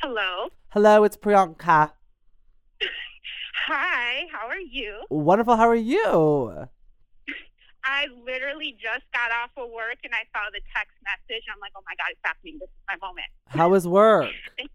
Hello. 0.04 0.50
Hello, 0.70 1.04
it's 1.04 1.18
Priyanka. 1.18 1.92
Hi, 3.68 4.24
how 4.32 4.48
are 4.48 4.64
you? 4.64 5.04
Wonderful. 5.10 5.58
How 5.58 5.68
are 5.68 5.76
you? 5.76 6.56
I 7.84 8.08
literally 8.24 8.80
just 8.80 9.04
got 9.12 9.28
off 9.36 9.52
of 9.60 9.68
work 9.76 10.00
and 10.08 10.16
I 10.16 10.24
saw 10.32 10.48
the 10.56 10.64
text 10.72 10.96
message. 11.04 11.44
I'm 11.52 11.60
like, 11.60 11.76
oh 11.76 11.84
my 11.84 11.92
God, 12.00 12.16
it's 12.16 12.24
happening. 12.24 12.64
This 12.64 12.72
is 12.72 12.84
my 12.88 12.96
moment. 13.04 13.28
How 13.48 13.68
was 13.68 13.88
work? 13.88 14.32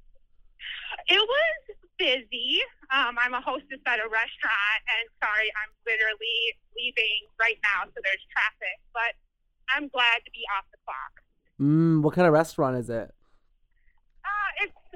It 1.08 1.18
was 1.18 1.76
busy. 1.98 2.60
Um, 2.92 3.16
I'm 3.18 3.32
a 3.32 3.40
hostess 3.40 3.80
at 3.86 3.98
a 3.98 4.06
restaurant, 4.12 4.80
and 4.86 5.08
sorry, 5.24 5.48
I'm 5.56 5.72
literally 5.88 6.38
leaving 6.76 7.26
right 7.40 7.56
now, 7.64 7.88
so 7.88 7.98
there's 8.04 8.22
traffic. 8.28 8.76
But 8.92 9.16
I'm 9.72 9.88
glad 9.88 10.20
to 10.24 10.30
be 10.30 10.44
off 10.56 10.68
the 10.70 10.78
clock. 10.84 11.24
Mm, 11.58 12.02
what 12.02 12.14
kind 12.14 12.28
of 12.28 12.34
restaurant 12.34 12.76
is 12.76 12.88
it? 12.90 13.10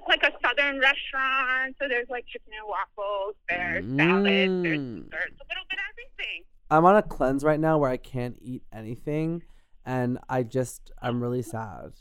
It's 0.08 0.22
like 0.22 0.32
a 0.32 0.36
southern 0.46 0.78
restaurant, 0.80 1.76
so 1.80 1.88
there's 1.88 2.08
like 2.08 2.26
chicken 2.26 2.52
and 2.58 2.68
waffles, 2.68 3.34
there's 3.48 3.84
salads, 3.96 4.24
there's 4.62 4.78
Mm. 4.78 5.04
desserts, 5.10 5.34
a 5.40 5.46
little 5.48 5.64
bit 5.68 5.78
of 5.78 5.84
everything. 5.90 6.44
I'm 6.70 6.84
on 6.84 6.96
a 6.96 7.02
cleanse 7.02 7.44
right 7.44 7.58
now 7.60 7.78
where 7.78 7.90
I 7.90 7.96
can't 7.96 8.36
eat 8.40 8.62
anything, 8.72 9.42
and 9.84 10.18
I 10.28 10.42
just 10.42 10.90
I'm 11.02 11.20
really 11.20 11.42
sad. 11.42 11.92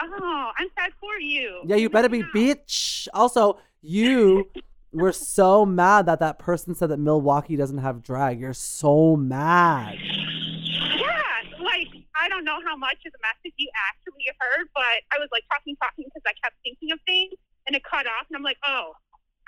Oh, 0.00 0.50
I'm 0.58 0.68
sad 0.78 0.92
for 1.00 1.18
you. 1.20 1.62
Yeah, 1.66 1.76
you 1.76 1.88
better 1.88 2.08
be 2.08 2.22
bitch. 2.34 3.08
Also, 3.14 3.58
you 3.80 4.50
were 4.92 5.12
so 5.12 5.64
mad 5.64 6.06
that 6.06 6.20
that 6.20 6.38
person 6.38 6.74
said 6.74 6.90
that 6.90 6.98
Milwaukee 6.98 7.56
doesn't 7.56 7.78
have 7.78 8.02
drag. 8.02 8.40
You're 8.40 8.52
so 8.52 9.16
mad. 9.16 9.96
Yeah, 10.02 11.62
like 11.62 11.88
I 12.20 12.28
don't 12.28 12.44
know 12.44 12.58
how 12.66 12.76
much 12.76 12.96
of 13.06 13.12
the 13.12 13.18
message 13.22 13.54
you 13.56 13.70
actually 13.90 14.24
heard, 14.40 14.68
but 14.74 14.82
I 15.12 15.18
was 15.18 15.28
like 15.30 15.44
talking, 15.52 15.76
talking 15.76 16.04
because 16.06 16.22
I 16.26 16.32
kept 16.42 16.56
thinking 16.64 16.90
of 16.92 16.98
things, 17.06 17.34
and 17.66 17.76
it 17.76 17.81
cut 17.92 18.06
off, 18.06 18.26
and 18.28 18.36
I'm 18.36 18.42
like, 18.42 18.58
oh, 18.64 18.92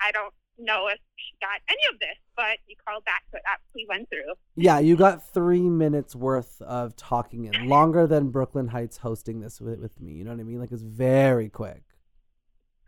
I 0.01 0.11
don't 0.11 0.33
know 0.57 0.87
if 0.87 0.99
she 1.17 1.35
got 1.41 1.59
any 1.69 1.81
of 1.93 1.99
this, 1.99 2.17
but 2.35 2.57
you 2.67 2.75
called 2.87 3.03
back, 3.05 3.23
so 3.31 3.37
it 3.37 3.43
actually 3.47 3.85
went 3.89 4.09
through. 4.09 4.33
Yeah, 4.55 4.79
you 4.79 4.95
got 4.95 5.27
three 5.27 5.69
minutes 5.69 6.15
worth 6.15 6.61
of 6.61 6.95
talking 6.95 7.45
in, 7.45 7.67
longer 7.69 8.07
than 8.07 8.29
Brooklyn 8.29 8.67
Heights 8.67 8.97
hosting 8.97 9.41
this 9.41 9.59
with, 9.59 9.79
with 9.79 9.99
me. 9.99 10.13
You 10.13 10.23
know 10.23 10.31
what 10.31 10.39
I 10.39 10.43
mean? 10.43 10.59
Like 10.59 10.71
it's 10.71 10.81
very 10.81 11.49
quick. 11.49 11.83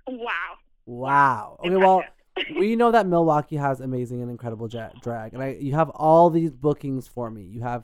Wow. 0.08 0.32
Wow. 0.86 1.60
Okay, 1.60 1.76
well, 1.76 2.04
we 2.58 2.76
know 2.76 2.92
that 2.92 3.08
Milwaukee 3.08 3.58
has 3.58 3.82
amazing 3.82 4.22
and 4.22 4.32
incredible 4.32 4.70
ja- 4.70 4.92
drag, 5.02 5.34
and 5.34 5.44
I 5.44 5.58
you 5.60 5.74
have 5.76 5.90
all 5.90 6.30
these 6.30 6.52
bookings 6.52 7.08
for 7.08 7.30
me. 7.30 7.44
You 7.44 7.62
have 7.62 7.84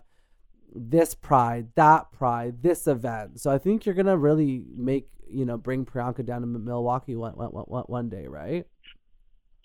this 0.75 1.13
pride, 1.13 1.67
that 1.75 2.11
pride, 2.11 2.63
this 2.63 2.87
event. 2.87 3.39
So 3.39 3.51
I 3.51 3.57
think 3.57 3.85
you're 3.85 3.95
gonna 3.95 4.17
really 4.17 4.63
make 4.75 5.09
you 5.27 5.45
know 5.45 5.57
bring 5.57 5.85
Priyanka 5.85 6.25
down 6.25 6.41
to 6.41 6.47
Milwaukee 6.47 7.15
one, 7.15 7.33
one, 7.33 7.49
one, 7.49 7.83
one 7.83 8.09
day, 8.09 8.27
right? 8.27 8.65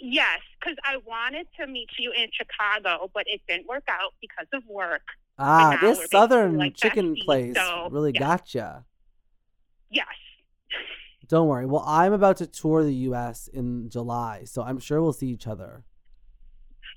Yes, 0.01 0.41
because 0.61 0.77
I 0.85 0.99
wanted 1.07 1.49
to 1.59 1.67
meet 1.67 1.89
you 1.99 2.13
in 2.13 2.29
Chicago, 2.33 3.11
but 3.13 3.25
it 3.27 3.41
didn't 3.49 3.67
work 3.67 3.85
out 3.89 4.15
because 4.21 4.47
of 4.53 4.63
work. 4.69 5.03
Ah, 5.39 5.77
this 5.81 6.09
southern 6.11 6.57
like 6.57 6.77
chicken 6.77 7.15
besties, 7.15 7.25
place 7.25 7.55
so, 7.57 7.89
really 7.91 8.13
yeah. 8.15 8.21
gotcha. 8.21 8.85
Yes. 9.91 10.07
Don't 11.27 11.49
worry. 11.49 11.67
Well, 11.67 11.85
I'm 11.87 12.13
about 12.13 12.39
to 12.39 12.47
tour 12.47 12.85
the 12.85 12.95
U.S. 12.95 13.49
in 13.53 13.91
July, 13.91 14.45
so 14.45 14.63
I'm 14.63 14.79
sure 14.79 15.03
we'll 15.03 15.13
see 15.13 15.29
each 15.29 15.47
other. 15.47 15.85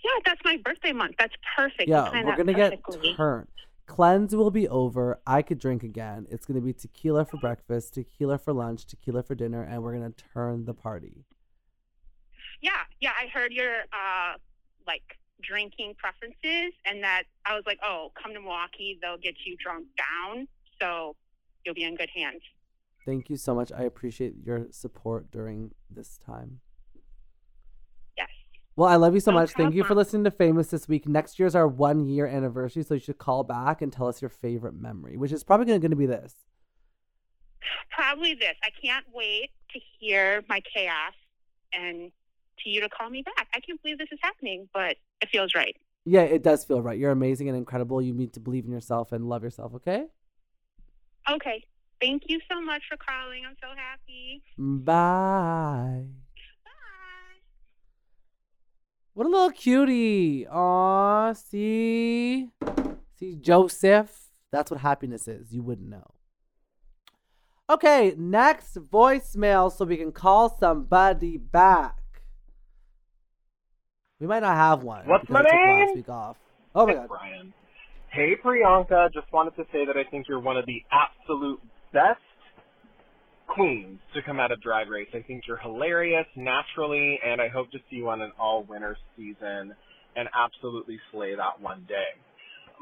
Yeah, 0.04 0.12
that's 0.26 0.41
my 0.45 0.58
birthday 0.63 0.93
month. 0.93 1.15
That's 1.19 1.36
perfect. 1.56 1.88
Yeah, 1.88 2.10
we're 2.24 2.38
gonna 2.38 2.54
get 2.54 2.80
turned. 3.15 3.47
Cleanse 3.91 4.34
will 4.34 4.51
be 4.51 4.69
over. 4.69 5.19
I 5.27 5.41
could 5.41 5.60
drink 5.60 5.84
again. 5.84 6.25
It's 6.32 6.45
gonna 6.45 6.62
be 6.62 6.71
tequila 6.71 7.25
for 7.25 7.36
breakfast, 7.36 7.95
tequila 7.95 8.38
for 8.38 8.54
lunch, 8.54 8.86
tequila 8.86 9.21
for 9.21 9.36
dinner, 9.36 9.63
and 9.63 9.84
we're 9.84 9.91
gonna 9.91 10.13
turn 10.34 10.63
the 10.63 10.73
party. 10.73 11.25
Yeah, 12.62 12.71
yeah. 13.01 13.12
I 13.21 13.27
heard 13.27 13.51
your 13.51 13.82
uh 13.91 14.38
like 14.88 15.04
drinking 15.43 15.95
preferences, 15.97 16.71
and 16.86 17.04
that 17.04 17.23
I 17.45 17.54
was 17.54 17.63
like, 17.65 17.80
oh, 17.84 18.13
come 18.15 18.34
to 18.34 18.39
Milwaukee, 18.39 18.97
they'll 19.01 19.17
get 19.17 19.36
you 19.45 19.58
drunk 19.62 19.88
down, 19.97 20.47
so 20.82 21.17
you'll 21.65 21.75
be 21.75 21.84
in 21.84 21.97
good 21.97 22.12
hands. 22.15 22.43
Thank 23.06 23.30
you 23.30 23.36
so 23.36 23.54
much. 23.54 23.73
I 23.73 23.82
appreciate 23.82 24.36
your 24.41 24.67
support 24.71 25.32
during 25.32 25.71
this 25.89 26.17
time. 26.17 26.62
Well, 28.82 28.89
I 28.89 28.96
love 28.96 29.13
you 29.13 29.20
so 29.20 29.30
No 29.30 29.38
much. 29.38 29.52
Thank 29.52 29.76
you 29.76 29.84
for 29.84 29.94
listening 29.94 30.24
to 30.24 30.32
Famous 30.32 30.70
this 30.70 30.88
week. 30.88 31.08
Next 31.08 31.38
year's 31.38 31.54
our 31.54 31.67
one 31.67 32.08
year 32.08 32.26
anniversary, 32.26 32.82
so 32.82 32.96
you 32.96 33.00
should 33.00 33.20
call 33.20 33.44
back 33.44 33.84
and 33.84 33.94
tell 33.94 34.08
us 34.08 34.24
your 34.24 34.30
favorite 34.30 34.74
memory, 34.74 35.17
which 35.17 35.32
is 35.32 35.44
probably 35.44 35.67
going 35.67 35.82
to 35.82 35.96
be 35.96 36.08
this. 36.08 36.34
Probably 37.91 38.34
this. 38.34 38.56
I 38.63 38.70
can't 38.84 39.06
wait 39.13 39.52
to 39.74 39.80
hear 40.00 40.44
my 40.50 40.63
chaos 40.74 41.13
and 41.72 42.12
to 42.63 42.70
you 42.72 42.82
to 42.82 42.89
call 42.89 43.12
me 43.12 43.22
back. 43.22 43.50
I 43.54 43.60
can't 43.60 43.80
believe 43.84 44.00
this 44.00 44.10
is 44.12 44.17
happening, 44.20 44.67
but 44.74 44.96
it 45.22 45.30
feels 45.32 45.54
right. 45.54 45.78
Yeah, 46.06 46.22
it 46.22 46.41
does 46.41 46.65
feel 46.65 46.82
right. 46.82 46.98
You're 46.98 47.12
amazing 47.12 47.50
and 47.50 47.58
incredible. 47.60 48.02
You 48.02 48.15
need 48.15 48.34
to 48.34 48.39
believe 48.39 48.65
in 48.65 48.72
yourself 48.72 49.12
and 49.12 49.30
love 49.30 49.44
yourself, 49.44 49.76
okay? 49.76 50.06
Okay. 51.30 51.63
Thank 52.02 52.24
you 52.26 52.39
so 52.52 52.60
much 52.60 52.82
for 52.89 52.98
calling. 52.98 53.44
I'm 53.48 53.58
so 53.62 53.67
happy. 53.78 54.41
Bye. 54.58 56.08
What 59.13 59.28
a 59.28 59.30
little 59.30 59.52
cutie. 59.52 60.47
Aw, 60.47 61.34
see? 61.34 62.50
See, 63.19 63.36
Joseph? 63.36 64.32
That's 64.52 64.71
what 64.71 64.80
happiness 64.80 65.28
is. 65.28 65.52
You 65.54 65.63
wouldn't 65.63 65.89
know. 65.89 66.12
Okay, 67.69 68.13
next 68.17 68.76
voicemail 68.76 69.71
so 69.71 69.86
we 69.86 69.97
can 69.97 70.12
call 70.12 70.58
somebody 70.58 71.38
back. 71.38 71.97
We 74.19 74.28
might 74.28 74.41
not 74.41 74.56
have 74.56 74.84
one. 74.84 75.08
What's 75.08 75.30
my 75.30 75.41
took 75.41 75.52
last 75.52 75.88
name? 75.88 75.95
week 75.95 76.10
off. 76.10 76.38
Oh 76.76 76.86
my 76.86 76.93
god. 76.93 77.08
Brian. 77.08 77.54
Hey, 78.10 78.36
Priyanka. 78.43 79.13
Just 79.13 79.32
wanted 79.32 79.56
to 79.56 79.63
say 79.71 79.86
that 79.86 79.97
I 79.97 80.04
think 80.10 80.28
you're 80.28 80.39
one 80.39 80.58
of 80.58 80.65
the 80.65 80.84
absolute 80.91 81.60
best 81.93 82.19
queens 83.54 84.00
to 84.14 84.22
come 84.22 84.40
out 84.40 84.52
of 84.52 84.62
Drag 84.62 84.90
Race. 84.90 85.10
I 85.14 85.22
think 85.22 85.44
you're 85.48 85.58
hilarious 85.58 86.26
naturally, 86.36 87.20
and 87.26 87.42
I 87.42 87.50
hope 87.50 87.72
to 87.72 87.80
see 87.90 87.98
you 87.98 88.10
on 88.10 88.22
an 88.22 88.32
all 88.40 88.64
winter 88.64 88.98
season 89.16 89.74
and 90.16 90.30
absolutely 90.36 91.00
slay 91.12 91.36
that 91.36 91.62
one 91.62 91.86
day. 91.88 92.16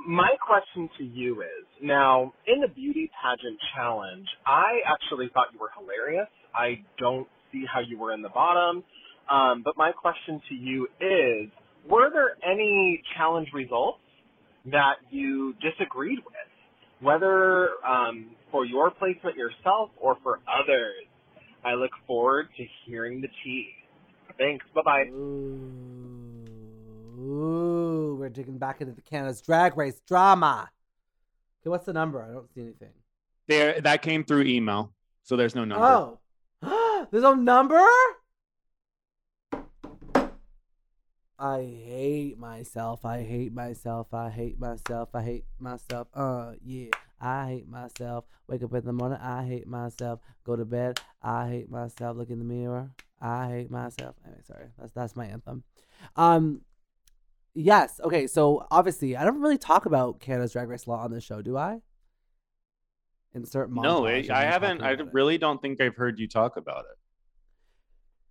My 0.08 0.30
question 0.46 0.90
to 0.98 1.04
you 1.04 1.42
is, 1.42 1.66
now, 1.84 2.34
in 2.48 2.62
the 2.62 2.68
beauty 2.68 3.12
pageant 3.22 3.60
challenge, 3.76 4.28
I 4.46 4.80
actually 4.88 5.30
thought 5.34 5.48
you 5.54 5.60
were 5.60 5.72
hilarious. 5.78 6.30
I 6.56 6.82
don't 6.98 7.28
see 7.52 7.66
how 7.72 7.82
you 7.82 7.98
were 7.98 8.14
in 8.14 8.22
the 8.22 8.30
bottom. 8.30 8.84
Um, 9.30 9.62
but 9.64 9.78
my 9.78 9.92
question 9.92 10.42
to 10.50 10.56
you 10.56 10.88
is, 11.02 11.50
were 11.88 12.10
there 12.12 12.38
any 12.50 13.02
challenge 13.18 13.50
results 13.54 14.00
that 14.72 14.96
you 15.12 15.54
disagreed 15.62 16.20
with, 16.20 17.02
whether 17.02 17.70
um, 17.86 18.32
for 18.52 18.66
your 18.66 18.92
placement 18.92 19.36
yourself 19.36 19.90
or 19.98 20.18
for 20.24 20.40
others? 20.48 21.06
I 21.64 21.74
look 21.74 21.92
forward 22.08 22.50
to 22.58 22.66
hearing 22.86 23.22
the 23.22 23.28
tea. 23.44 23.70
Thanks. 24.38 24.66
Bye 24.74 24.82
bye. 24.84 25.04
Ooh, 25.12 25.90
Ooh, 27.20 28.16
we're 28.18 28.30
digging 28.30 28.58
back 28.58 28.80
into 28.80 28.94
the 28.94 29.02
Canada's 29.02 29.42
drag 29.42 29.76
race 29.78 30.02
drama. 30.08 30.70
Okay, 31.62 31.70
what's 31.70 31.86
the 31.86 31.94
number? 31.94 32.24
I 32.24 32.32
don't 32.32 32.52
see 32.54 32.62
anything. 32.62 32.94
There, 33.48 33.82
that 33.82 34.02
came 34.02 34.24
through 34.24 34.44
email, 34.44 34.94
so 35.24 35.36
there's 35.36 35.56
no 35.56 35.66
number. 35.66 36.18
Oh, 36.64 37.08
there's 37.12 37.24
no 37.24 37.34
number. 37.34 37.86
I 41.38 41.62
hate 41.62 42.38
myself. 42.38 43.06
I 43.06 43.24
hate 43.24 43.54
myself. 43.54 44.14
I 44.14 44.30
hate 44.30 44.60
myself. 44.60 45.10
I 45.14 45.22
hate 45.24 45.46
myself. 45.60 46.08
Uh, 46.14 46.54
yeah. 46.64 46.90
I 47.22 47.48
hate 47.48 47.68
myself. 47.70 48.26
Wake 48.48 48.64
up 48.64 48.74
in 48.74 48.86
the 48.86 48.94
morning. 48.94 49.20
I 49.22 49.46
hate 49.46 49.68
myself. 49.68 50.20
Go 50.44 50.56
to 50.56 50.66
bed. 50.66 51.00
I 51.22 51.48
hate 51.50 51.70
myself. 51.70 52.18
Look 52.18 52.30
in 52.30 52.40
the 52.40 52.46
mirror. 52.46 52.92
I 53.22 53.50
hate 53.50 53.72
myself. 53.72 54.16
Anyway, 54.26 54.42
sorry. 54.48 54.68
That's 54.78 54.94
that's 54.94 55.16
my 55.16 55.26
anthem. 55.26 55.64
Um, 56.16 56.62
yes. 57.54 58.00
Okay. 58.04 58.28
So 58.28 58.66
obviously, 58.72 59.18
I 59.18 59.26
don't 59.26 59.42
really 59.42 59.58
talk 59.58 59.86
about 59.86 60.20
Canada's 60.20 60.54
Drag 60.54 60.70
Race 60.70 60.88
law 60.88 61.04
on 61.04 61.12
this 61.12 61.24
show, 61.24 61.42
do 61.42 61.58
I? 61.58 61.82
Insert 63.34 63.70
No, 63.72 64.04
montage 64.04 64.30
I, 64.30 64.44
of 64.44 64.44
I 64.44 64.44
haven't. 64.46 64.82
I 64.82 64.92
about 64.92 65.00
it. 65.00 65.08
really 65.12 65.38
don't 65.38 65.62
think 65.62 65.82
I've 65.82 65.96
heard 65.96 66.20
you 66.20 66.28
talk 66.28 66.58
about 66.58 66.86
it. 66.92 66.98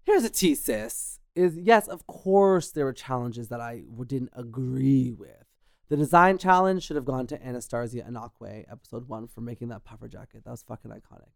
Here's 0.05 0.25
a 0.25 0.33
sis. 0.35 1.21
is 1.35 1.57
yes, 1.59 1.87
of 1.89 2.07
course, 2.07 2.71
there 2.71 2.85
were 2.87 2.93
challenges 2.95 3.49
that 3.49 3.61
I 3.61 3.83
didn't 4.07 4.31
agree 4.35 5.13
with. 5.13 5.48
The 5.89 5.97
design 5.97 6.37
challenge 6.37 6.83
should 6.83 6.97
have 6.97 7.07
gone 7.07 7.27
to 7.29 7.39
Anastarzia 7.39 8.07
Anaquway, 8.07 8.71
episode 8.71 9.09
one, 9.09 9.27
for 9.27 9.41
making 9.41 9.69
that 9.69 9.85
puffer 9.85 10.07
jacket. 10.07 10.45
That 10.45 10.51
was 10.51 10.63
fucking 10.63 10.91
iconic. 10.91 11.31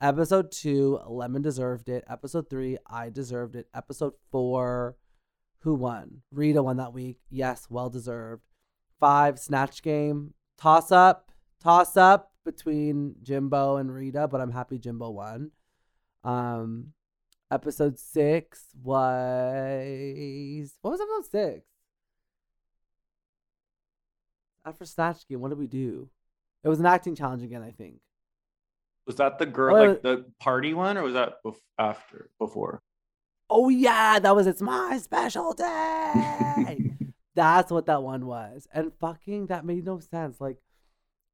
Episode 0.00 0.50
two, 0.50 0.98
Lemon 1.06 1.42
deserved 1.42 1.90
it. 1.90 2.04
Episode 2.08 2.48
three, 2.48 2.78
I 2.86 3.10
deserved 3.10 3.54
it. 3.54 3.68
Episode 3.74 4.14
four, 4.30 4.96
who 5.60 5.74
won? 5.74 6.22
Rita 6.32 6.62
won 6.62 6.78
that 6.78 6.94
week. 6.94 7.18
Yes, 7.28 7.66
well 7.68 7.90
deserved. 7.90 8.44
Five, 8.98 9.38
Snatch 9.38 9.82
Game. 9.82 10.32
Toss 10.56 10.90
up. 10.90 11.30
Toss 11.60 11.96
up 11.96 12.32
between 12.44 13.16
Jimbo 13.22 13.76
and 13.76 13.92
Rita, 13.92 14.26
but 14.28 14.40
I'm 14.40 14.52
happy 14.52 14.78
Jimbo 14.78 15.10
won. 15.10 15.50
Um, 16.24 16.92
episode 17.50 17.98
six 17.98 18.68
was 18.82 18.96
what 20.80 20.92
was 20.92 21.00
episode 21.00 21.30
six? 21.30 21.66
After 24.68 24.84
Snatch 24.84 25.26
Game, 25.26 25.40
what 25.40 25.48
did 25.48 25.58
we 25.58 25.66
do? 25.66 26.08
It 26.62 26.68
was 26.68 26.80
an 26.80 26.86
acting 26.86 27.14
challenge 27.14 27.42
again, 27.42 27.62
I 27.62 27.70
think. 27.70 28.00
Was 29.06 29.16
that 29.16 29.38
the 29.38 29.46
girl, 29.46 29.76
Oh, 29.76 29.86
like 29.88 30.02
the 30.02 30.26
party 30.38 30.74
one, 30.74 30.98
or 30.98 31.02
was 31.02 31.14
that 31.14 31.42
bef- 31.44 31.56
after, 31.78 32.28
before? 32.38 32.82
Oh 33.48 33.70
yeah, 33.70 34.18
that 34.18 34.36
was 34.36 34.46
it's 34.46 34.60
my 34.60 34.98
special 34.98 35.54
day. 35.54 36.92
That's 37.34 37.70
what 37.70 37.86
that 37.86 38.02
one 38.02 38.26
was. 38.26 38.68
And 38.74 38.92
fucking 39.00 39.46
that 39.46 39.64
made 39.64 39.86
no 39.86 40.00
sense. 40.00 40.40
Like 40.40 40.58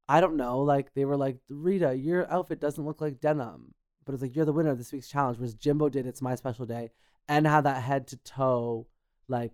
I 0.08 0.20
don't 0.20 0.36
know, 0.36 0.60
like 0.60 0.94
they 0.94 1.04
were 1.04 1.16
like, 1.16 1.38
Rita, 1.48 1.94
your 1.96 2.30
outfit 2.30 2.60
doesn't 2.60 2.84
look 2.84 3.00
like 3.00 3.20
denim. 3.20 3.74
But 4.04 4.12
it's 4.12 4.22
like 4.22 4.36
you're 4.36 4.44
the 4.44 4.52
winner 4.52 4.70
of 4.70 4.78
this 4.78 4.92
week's 4.92 5.08
challenge, 5.08 5.38
whereas 5.38 5.54
Jimbo 5.54 5.88
did 5.88 6.06
it's 6.06 6.22
my 6.22 6.34
special 6.36 6.66
day 6.66 6.90
and 7.26 7.46
had 7.46 7.64
that 7.64 7.82
head 7.82 8.06
to 8.08 8.16
toe 8.18 8.86
like 9.26 9.52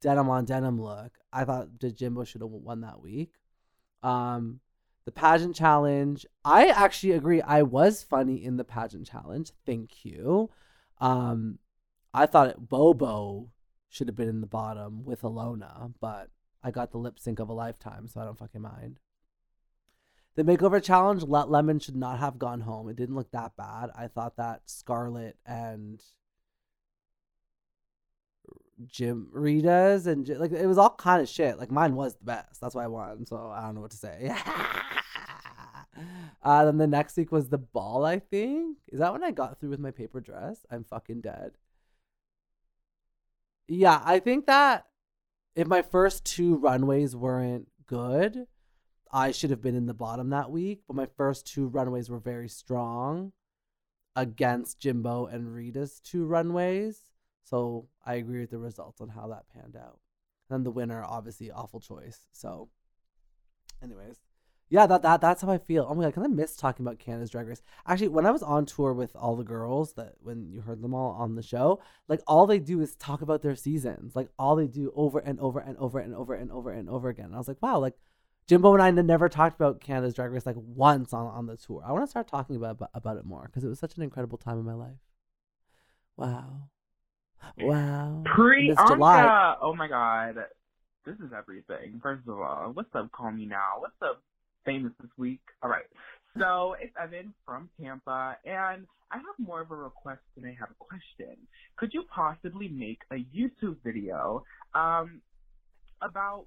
denim 0.00 0.28
on 0.28 0.44
denim 0.44 0.80
look. 0.80 1.18
I 1.32 1.44
thought 1.44 1.78
Jimbo 1.78 2.24
should 2.24 2.40
have 2.40 2.50
won 2.50 2.80
that 2.82 3.00
week. 3.00 3.32
Um 4.02 4.60
the 5.08 5.12
pageant 5.12 5.56
challenge, 5.56 6.26
I 6.44 6.66
actually 6.66 7.12
agree. 7.12 7.40
I 7.40 7.62
was 7.62 8.02
funny 8.02 8.44
in 8.44 8.58
the 8.58 8.64
pageant 8.64 9.06
challenge. 9.06 9.52
Thank 9.64 10.04
you. 10.04 10.50
Um, 11.00 11.60
I 12.12 12.26
thought 12.26 12.48
it, 12.48 12.68
Bobo 12.68 13.48
should 13.88 14.08
have 14.08 14.16
been 14.16 14.28
in 14.28 14.42
the 14.42 14.46
bottom 14.46 15.06
with 15.06 15.22
Ilona, 15.22 15.94
but 15.98 16.28
I 16.62 16.70
got 16.70 16.90
the 16.90 16.98
lip 16.98 17.18
sync 17.18 17.38
of 17.38 17.48
a 17.48 17.54
lifetime, 17.54 18.06
so 18.06 18.20
I 18.20 18.26
don't 18.26 18.36
fucking 18.36 18.60
mind. 18.60 19.00
The 20.34 20.44
makeover 20.44 20.82
challenge, 20.82 21.22
Let 21.22 21.50
Lemon 21.50 21.78
should 21.78 21.96
not 21.96 22.18
have 22.18 22.38
gone 22.38 22.60
home. 22.60 22.90
It 22.90 22.96
didn't 22.96 23.16
look 23.16 23.30
that 23.30 23.56
bad. 23.56 23.88
I 23.96 24.08
thought 24.08 24.36
that 24.36 24.60
Scarlett 24.66 25.38
and 25.46 26.02
Jim 28.86 29.28
Rita's 29.32 30.06
and 30.06 30.28
like 30.28 30.52
it 30.52 30.66
was 30.66 30.78
all 30.78 30.90
kind 30.90 31.20
of 31.20 31.28
shit. 31.28 31.58
Like 31.58 31.70
mine 31.70 31.94
was 31.94 32.16
the 32.16 32.24
best. 32.24 32.60
That's 32.60 32.74
why 32.74 32.84
I 32.84 32.88
won. 32.88 33.26
So 33.26 33.36
I 33.36 33.62
don't 33.62 33.74
know 33.74 33.80
what 33.80 33.90
to 33.90 33.96
say. 33.96 34.30
uh, 36.42 36.64
then 36.64 36.78
the 36.78 36.86
next 36.86 37.16
week 37.16 37.32
was 37.32 37.48
the 37.48 37.58
ball. 37.58 38.04
I 38.04 38.18
think 38.18 38.78
is 38.88 39.00
that 39.00 39.12
when 39.12 39.24
I 39.24 39.30
got 39.30 39.58
through 39.58 39.70
with 39.70 39.80
my 39.80 39.90
paper 39.90 40.20
dress. 40.20 40.64
I'm 40.70 40.84
fucking 40.84 41.22
dead. 41.22 41.52
Yeah, 43.66 44.00
I 44.04 44.18
think 44.18 44.46
that 44.46 44.86
if 45.54 45.66
my 45.66 45.82
first 45.82 46.24
two 46.24 46.56
runways 46.56 47.14
weren't 47.14 47.68
good, 47.86 48.46
I 49.12 49.32
should 49.32 49.50
have 49.50 49.60
been 49.60 49.74
in 49.74 49.86
the 49.86 49.94
bottom 49.94 50.30
that 50.30 50.50
week. 50.50 50.82
But 50.86 50.96
my 50.96 51.06
first 51.16 51.46
two 51.46 51.66
runways 51.66 52.08
were 52.08 52.18
very 52.18 52.48
strong 52.48 53.32
against 54.16 54.80
Jimbo 54.80 55.26
and 55.26 55.52
Rita's 55.52 56.00
two 56.00 56.26
runways. 56.26 57.07
So 57.48 57.88
I 58.04 58.14
agree 58.14 58.40
with 58.40 58.50
the 58.50 58.58
results 58.58 59.00
on 59.00 59.08
how 59.08 59.28
that 59.28 59.48
panned 59.54 59.76
out. 59.76 59.98
And 60.50 60.64
the 60.64 60.70
winner, 60.70 61.04
obviously, 61.04 61.50
awful 61.50 61.80
choice. 61.80 62.20
So, 62.32 62.68
anyways, 63.82 64.16
yeah, 64.70 64.86
that, 64.86 65.02
that 65.02 65.20
that's 65.20 65.42
how 65.42 65.50
I 65.50 65.58
feel. 65.58 65.86
Oh 65.88 65.94
my 65.94 66.04
god, 66.04 66.14
can 66.14 66.24
I 66.24 66.28
miss 66.28 66.56
talking 66.56 66.84
about 66.84 66.98
Canada's 66.98 67.30
Drag 67.30 67.46
Race? 67.46 67.62
Actually, 67.86 68.08
when 68.08 68.26
I 68.26 68.30
was 68.30 68.42
on 68.42 68.66
tour 68.66 68.92
with 68.92 69.16
all 69.16 69.34
the 69.34 69.44
girls, 69.44 69.94
that 69.94 70.14
when 70.20 70.50
you 70.50 70.60
heard 70.60 70.82
them 70.82 70.94
all 70.94 71.12
on 71.12 71.36
the 71.36 71.42
show, 71.42 71.80
like 72.06 72.20
all 72.26 72.46
they 72.46 72.58
do 72.58 72.80
is 72.80 72.94
talk 72.96 73.22
about 73.22 73.42
their 73.42 73.56
seasons. 73.56 74.14
Like 74.14 74.28
all 74.38 74.56
they 74.56 74.66
do 74.66 74.92
over 74.94 75.18
and 75.18 75.40
over 75.40 75.58
and 75.58 75.76
over 75.78 75.98
and 75.98 76.14
over 76.14 76.34
and 76.34 76.52
over 76.52 76.70
and 76.70 76.88
over 76.90 77.08
again. 77.08 77.26
And 77.26 77.34
I 77.34 77.38
was 77.38 77.48
like, 77.48 77.62
wow, 77.62 77.78
like 77.78 77.94
Jimbo 78.46 78.74
and 78.74 78.82
I 78.82 78.90
never 78.90 79.28
talked 79.28 79.58
about 79.58 79.80
Canada's 79.80 80.14
Drag 80.14 80.30
Race 80.30 80.46
like 80.46 80.56
once 80.58 81.14
on, 81.14 81.26
on 81.26 81.46
the 81.46 81.56
tour. 81.56 81.82
I 81.86 81.92
want 81.92 82.04
to 82.04 82.10
start 82.10 82.28
talking 82.28 82.56
about, 82.56 82.78
about 82.92 83.16
it 83.16 83.24
more 83.24 83.44
because 83.46 83.64
it 83.64 83.68
was 83.68 83.78
such 83.78 83.96
an 83.96 84.02
incredible 84.02 84.38
time 84.38 84.58
in 84.58 84.64
my 84.66 84.74
life. 84.74 84.98
Wow. 86.16 86.68
Wow. 87.60 88.22
Priyanka! 88.26 89.56
Oh 89.60 89.74
my 89.74 89.88
god. 89.88 90.36
This 91.04 91.16
is 91.16 91.32
everything. 91.36 92.00
First 92.02 92.28
of 92.28 92.40
all, 92.40 92.70
what's 92.74 92.94
up, 92.94 93.10
Call 93.12 93.32
Me 93.32 93.46
Now? 93.46 93.78
What's 93.78 93.94
up, 94.02 94.22
famous 94.64 94.92
this 95.00 95.10
week? 95.16 95.40
Alright. 95.64 95.86
So 96.38 96.76
it's 96.80 96.92
Evan 97.02 97.32
from 97.46 97.68
Tampa, 97.80 98.36
and 98.44 98.86
I 99.10 99.16
have 99.16 99.38
more 99.38 99.62
of 99.62 99.70
a 99.70 99.76
request 99.76 100.20
than 100.36 100.44
I 100.44 100.54
have 100.58 100.68
a 100.70 100.74
question. 100.78 101.36
Could 101.76 101.94
you 101.94 102.04
possibly 102.14 102.68
make 102.68 103.00
a 103.10 103.24
YouTube 103.34 103.76
video 103.82 104.44
um, 104.74 105.22
about 106.02 106.46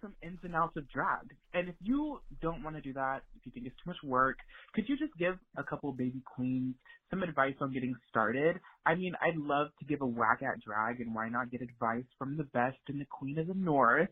some 0.00 0.14
ins 0.22 0.38
and 0.42 0.54
outs 0.54 0.76
of 0.76 0.88
drag? 0.90 1.34
And 1.54 1.68
if 1.68 1.74
you 1.82 2.20
don't 2.40 2.62
want 2.62 2.76
to 2.76 2.82
do 2.82 2.92
that, 2.94 3.22
if 3.36 3.46
you 3.46 3.52
think 3.52 3.66
it's 3.66 3.76
too 3.76 3.90
much 3.90 4.02
work, 4.04 4.38
could 4.74 4.88
you 4.88 4.96
just 4.96 5.16
give 5.18 5.36
a 5.56 5.62
couple 5.62 5.92
baby 5.92 6.22
queens 6.24 6.74
some 7.10 7.22
advice 7.22 7.54
on 7.60 7.72
getting 7.72 7.94
started? 8.08 8.60
I 8.86 8.94
mean, 8.94 9.14
I'd 9.22 9.36
love 9.36 9.68
to 9.78 9.84
give 9.84 10.00
a 10.00 10.06
whack 10.06 10.42
at 10.42 10.60
drag, 10.62 11.00
and 11.00 11.14
why 11.14 11.28
not 11.28 11.50
get 11.50 11.62
advice 11.62 12.04
from 12.18 12.36
the 12.36 12.44
best 12.44 12.78
and 12.88 13.00
the 13.00 13.06
queen 13.06 13.38
of 13.38 13.46
the 13.46 13.54
north? 13.54 14.08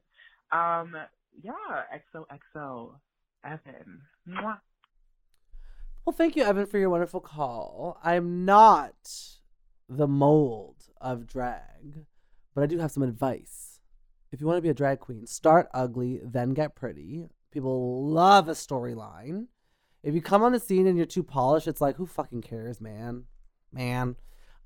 Um, 0.53 0.94
yeah, 1.42 1.53
XOXO, 2.14 2.94
Evan. 3.44 4.01
Mwah. 4.29 4.59
Well, 6.05 6.16
thank 6.16 6.37
you, 6.37 6.42
Evan, 6.42 6.66
for 6.66 6.79
your 6.79 6.90
wonderful 6.90 7.20
call. 7.20 7.98
I'm 8.03 8.44
not 8.44 9.12
the 9.88 10.09
mold 10.09 10.77
of 11.01 11.27
drag, 11.27 12.07
but 12.55 12.64
I 12.64 12.66
do 12.66 12.79
have 12.79 12.90
some 12.90 13.03
advice. 13.03 13.67
If 14.30 14.40
you 14.40 14.46
want 14.46 14.58
to 14.58 14.62
be 14.62 14.68
a 14.68 14.74
drag 14.74 15.00
queen, 15.00 15.26
start 15.26 15.68
ugly, 15.72 16.20
then 16.22 16.50
get 16.50 16.74
pretty. 16.74 17.28
People 17.50 18.06
love 18.06 18.48
a 18.48 18.52
storyline. 18.52 19.46
If 20.02 20.14
you 20.14 20.20
come 20.20 20.42
on 20.42 20.52
the 20.52 20.60
scene 20.60 20.86
and 20.86 20.96
you're 20.96 21.06
too 21.06 21.22
polished, 21.22 21.66
it's 21.66 21.80
like, 21.80 21.96
who 21.96 22.06
fucking 22.06 22.42
cares, 22.42 22.80
man? 22.80 23.24
Man. 23.72 24.16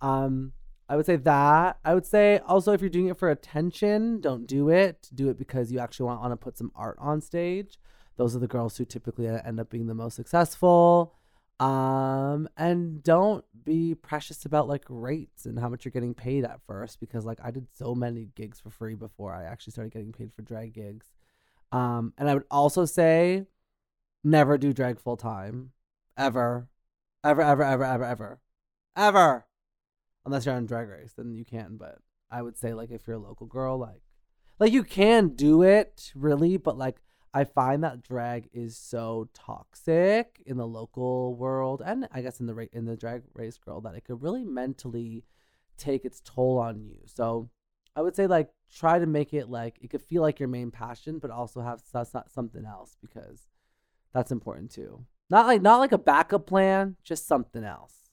Um, 0.01 0.53
I 0.89 0.97
would 0.97 1.07
say 1.07 1.17
that. 1.17 1.79
I 1.85 1.95
would 1.95 2.07
say 2.07 2.39
also 2.47 2.73
if 2.73 2.81
you're 2.81 2.91
doing 2.91 3.07
it 3.07 3.17
for 3.17 3.31
attention, 3.31 4.21
don't 4.21 4.47
do 4.47 4.69
it. 4.69 5.09
Do 5.15 5.31
it 5.31 5.39
because 5.39 5.73
you 5.73 5.79
actually 5.79 6.07
want, 6.07 6.21
want 6.21 6.33
to 6.33 6.37
put 6.37 6.59
some 6.59 6.73
art 6.75 6.99
on 7.01 7.21
stage. 7.21 7.79
Those 8.17 8.37
are 8.37 8.41
the 8.41 8.49
girls 8.49 8.77
who 8.77 8.85
typically 8.85 9.27
end 9.27 9.59
up 9.59 9.71
being 9.71 9.87
the 9.87 9.95
most 9.95 10.17
successful. 10.17 11.15
Um, 11.61 12.49
and 12.57 13.03
don't 13.03 13.45
be 13.65 13.95
precious 13.95 14.45
about 14.45 14.69
like 14.69 14.85
rates 14.89 15.47
and 15.47 15.59
how 15.59 15.69
much 15.69 15.85
you're 15.85 15.93
getting 15.93 16.15
paid 16.15 16.45
at 16.45 16.61
first 16.67 16.99
because 16.99 17.25
like 17.25 17.39
I 17.43 17.51
did 17.51 17.69
so 17.73 17.95
many 17.95 18.31
gigs 18.35 18.59
for 18.59 18.71
free 18.71 18.95
before 18.95 19.33
I 19.33 19.45
actually 19.45 19.73
started 19.73 19.93
getting 19.93 20.13
paid 20.13 20.33
for 20.33 20.43
drag 20.43 20.73
gigs. 20.73 21.13
Um, 21.71 22.13
and 22.19 22.29
I 22.29 22.35
would 22.35 22.47
also 22.51 22.85
say 22.85 23.47
never 24.25 24.59
do 24.59 24.73
drag 24.73 24.99
full 24.99 25.17
time. 25.17 25.71
Ever. 26.17 26.69
Ever, 27.25 27.43
ever, 27.43 27.63
ever, 27.63 27.85
ever, 27.85 28.05
ever. 28.05 28.41
Ever. 28.97 29.47
Unless 30.27 30.47
you're 30.47 30.55
on 30.55 30.67
drag 30.67 30.89
race, 30.89 31.13
then 31.17 31.33
you 31.35 31.45
can, 31.45 31.77
but 31.77 31.99
I 32.31 32.43
would 32.43 32.57
say 32.57 32.75
like 32.75 32.91
if 32.91 33.07
you're 33.07 33.17
a 33.17 33.21
local 33.21 33.47
girl, 33.47 33.79
like 33.79 34.03
like 34.59 34.73
you 34.73 34.85
can 34.85 35.29
do 35.29 35.63
it 35.63 36.13
really, 36.15 36.57
but 36.57 36.77
like 36.77 37.01
I 37.35 37.45
find 37.45 37.83
that 37.83 38.03
drag 38.03 38.51
is 38.53 38.77
so 38.77 39.29
toxic 39.33 40.43
in 40.45 40.59
the 40.59 40.67
local 40.67 41.35
world 41.35 41.83
and 41.85 42.07
I 42.13 42.21
guess 42.21 42.41
in 42.41 42.47
the 42.47 42.69
in 42.73 42.85
the 42.85 42.97
drag 42.97 43.23
race 43.35 43.57
girl 43.59 43.81
that 43.83 43.95
it 43.95 44.05
could 44.05 44.23
really 44.23 44.45
mentally 44.45 45.25
take 45.79 46.05
its 46.05 46.21
toll 46.25 46.59
on 46.59 46.83
you. 46.83 46.99
So 47.07 47.49
I 47.97 48.03
would 48.03 48.15
say 48.15 48.27
like 48.27 48.51
try 48.71 48.99
to 48.99 49.07
make 49.07 49.33
it 49.33 49.49
like 49.49 49.79
it 49.81 49.89
could 49.89 50.03
feel 50.03 50.21
like 50.23 50.41
your 50.41 50.49
main 50.49 50.71
passion, 50.71 51.19
but 51.19 51.31
also 51.31 51.61
have 51.63 51.81
so- 51.81 52.05
so- 52.05 52.25
something 52.29 52.67
else 52.67 52.97
because 53.01 53.49
that's 54.13 54.33
important 54.33 54.71
too. 54.71 55.07
Not 55.31 55.47
like 55.47 55.63
not 55.63 55.79
like 55.79 55.93
a 55.93 55.99
backup 55.99 56.47
plan, 56.47 56.97
just 57.03 57.27
something 57.27 57.65
else. 57.65 58.11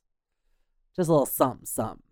Just 0.96 1.10
a 1.10 1.12
little 1.12 1.26
something, 1.26 1.66
something 1.66 2.04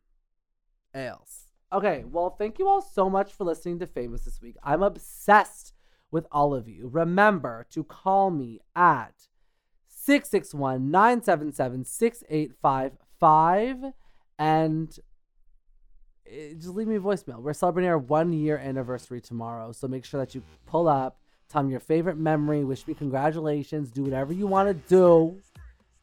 else. 0.94 1.46
Okay, 1.72 2.04
well, 2.06 2.30
thank 2.30 2.60
you 2.60 2.68
all 2.68 2.82
so 2.82 3.10
much 3.10 3.34
for 3.34 3.44
listening 3.44 3.80
to 3.80 3.88
Famous 3.88 4.24
this 4.24 4.42
week. 4.42 4.56
I'm 4.64 4.84
obsessed 4.84 5.74
with 6.12 6.26
all 6.32 6.54
of 6.54 6.68
you. 6.68 6.88
Remember 6.88 7.66
to 7.72 7.84
call 7.84 8.32
me 8.32 8.62
at 8.76 9.14
661 9.88 10.90
977 10.90 11.86
6855 11.86 13.94
and 14.40 15.00
eh, 16.30 16.54
just 16.54 16.70
leave 16.70 16.88
me 16.88 16.96
a 16.96 17.00
voicemail. 17.00 17.42
We're 17.42 17.54
celebrating 17.54 17.90
our 17.90 17.98
one 17.98 18.34
year 18.34 18.58
anniversary 18.58 19.22
tomorrow, 19.22 19.72
so 19.72 19.88
make 19.88 20.06
sure 20.06 20.20
that 20.20 20.36
you 20.36 20.44
pull 20.66 20.88
up, 20.88 21.20
tell 21.50 21.64
me 21.64 21.72
your 21.72 21.80
favorite 21.80 22.18
memory, 22.18 22.64
wish 22.64 22.88
me 22.88 22.94
congratulations, 22.94 23.92
do 23.92 24.04
whatever 24.04 24.34
you 24.34 24.48
want 24.48 24.70
to 24.70 24.74
do 24.88 25.40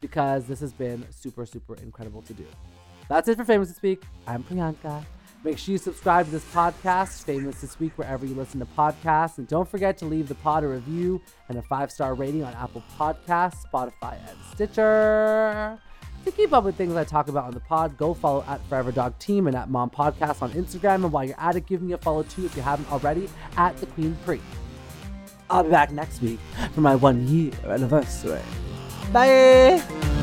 because 0.00 0.44
this 0.44 0.60
has 0.60 0.72
been 0.72 1.06
super, 1.10 1.46
super 1.46 1.76
incredible 1.76 2.20
to 2.22 2.34
do. 2.34 2.44
That's 3.08 3.28
it 3.28 3.36
for 3.36 3.44
Famous 3.44 3.68
this 3.68 3.80
week. 3.80 4.02
I'm 4.26 4.42
Priyanka. 4.42 5.04
Make 5.44 5.58
sure 5.58 5.72
you 5.72 5.78
subscribe 5.78 6.24
to 6.24 6.32
this 6.32 6.44
podcast, 6.54 7.24
Famous 7.24 7.60
This 7.60 7.78
Week, 7.78 7.92
wherever 7.96 8.24
you 8.24 8.34
listen 8.34 8.60
to 8.60 8.66
podcasts. 8.66 9.36
And 9.36 9.46
don't 9.46 9.68
forget 9.68 9.98
to 9.98 10.06
leave 10.06 10.28
the 10.28 10.34
pod 10.36 10.64
a 10.64 10.68
review 10.68 11.20
and 11.50 11.58
a 11.58 11.62
five 11.62 11.92
star 11.92 12.14
rating 12.14 12.42
on 12.42 12.54
Apple 12.54 12.82
Podcasts, 12.98 13.66
Spotify, 13.70 14.18
and 14.26 14.38
Stitcher. 14.54 15.78
To 16.24 16.30
keep 16.32 16.54
up 16.54 16.64
with 16.64 16.76
things 16.76 16.96
I 16.96 17.04
talk 17.04 17.28
about 17.28 17.44
on 17.44 17.52
the 17.52 17.60
pod, 17.60 17.98
go 17.98 18.14
follow 18.14 18.42
at 18.48 18.66
Forever 18.68 18.90
Dog 18.90 19.18
Team 19.18 19.46
and 19.46 19.54
at 19.54 19.68
Mom 19.68 19.90
Podcast 19.90 20.40
on 20.40 20.50
Instagram. 20.52 21.04
And 21.04 21.12
while 21.12 21.24
you're 21.24 21.38
at 21.38 21.56
it, 21.56 21.66
give 21.66 21.82
me 21.82 21.92
a 21.92 21.98
follow 21.98 22.22
too 22.22 22.46
if 22.46 22.56
you 22.56 22.62
haven't 22.62 22.90
already 22.90 23.28
at 23.58 23.76
The 23.76 23.86
Queen 23.86 24.16
Pre. 24.24 24.40
I'll 25.50 25.64
be 25.64 25.70
back 25.70 25.92
next 25.92 26.22
week 26.22 26.40
for 26.72 26.80
my 26.80 26.94
one 26.94 27.28
year 27.28 27.52
anniversary. 27.66 28.40
Bye! 29.12 30.13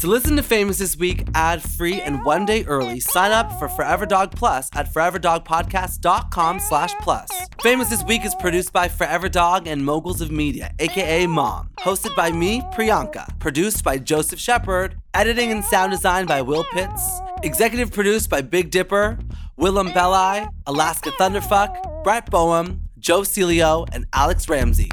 To 0.00 0.06
listen 0.06 0.34
to 0.36 0.42
Famous 0.42 0.78
This 0.78 0.96
Week 0.96 1.26
ad 1.34 1.62
free 1.62 2.00
and 2.00 2.24
one 2.24 2.46
day 2.46 2.64
early, 2.64 3.00
sign 3.00 3.32
up 3.32 3.58
for 3.58 3.68
Forever 3.68 4.06
Dog 4.06 4.34
Plus 4.34 4.70
at 4.74 4.90
foreverdogpodcast.com 4.94 6.58
slash 6.58 6.94
plus. 7.02 7.28
Famous 7.60 7.90
This 7.90 8.02
Week 8.04 8.24
is 8.24 8.34
produced 8.36 8.72
by 8.72 8.88
Forever 8.88 9.28
Dog 9.28 9.66
and 9.66 9.84
Moguls 9.84 10.22
of 10.22 10.30
Media, 10.30 10.72
aka 10.78 11.26
Mom. 11.26 11.68
Hosted 11.80 12.16
by 12.16 12.32
me, 12.32 12.62
Priyanka. 12.72 13.38
Produced 13.40 13.84
by 13.84 13.98
Joseph 13.98 14.40
Shepard. 14.40 14.96
Editing 15.12 15.52
and 15.52 15.62
sound 15.62 15.92
design 15.92 16.24
by 16.24 16.40
Will 16.40 16.64
Pitts. 16.72 17.20
Executive 17.42 17.92
produced 17.92 18.30
by 18.30 18.40
Big 18.40 18.70
Dipper, 18.70 19.18
Willam 19.58 19.92
Belli, 19.92 20.48
Alaska 20.66 21.10
Thunderfuck, 21.10 22.02
Brett 22.04 22.30
Boehm, 22.30 22.80
Joe 22.98 23.20
Celio, 23.20 23.86
and 23.92 24.06
Alex 24.14 24.48
Ramsey. 24.48 24.88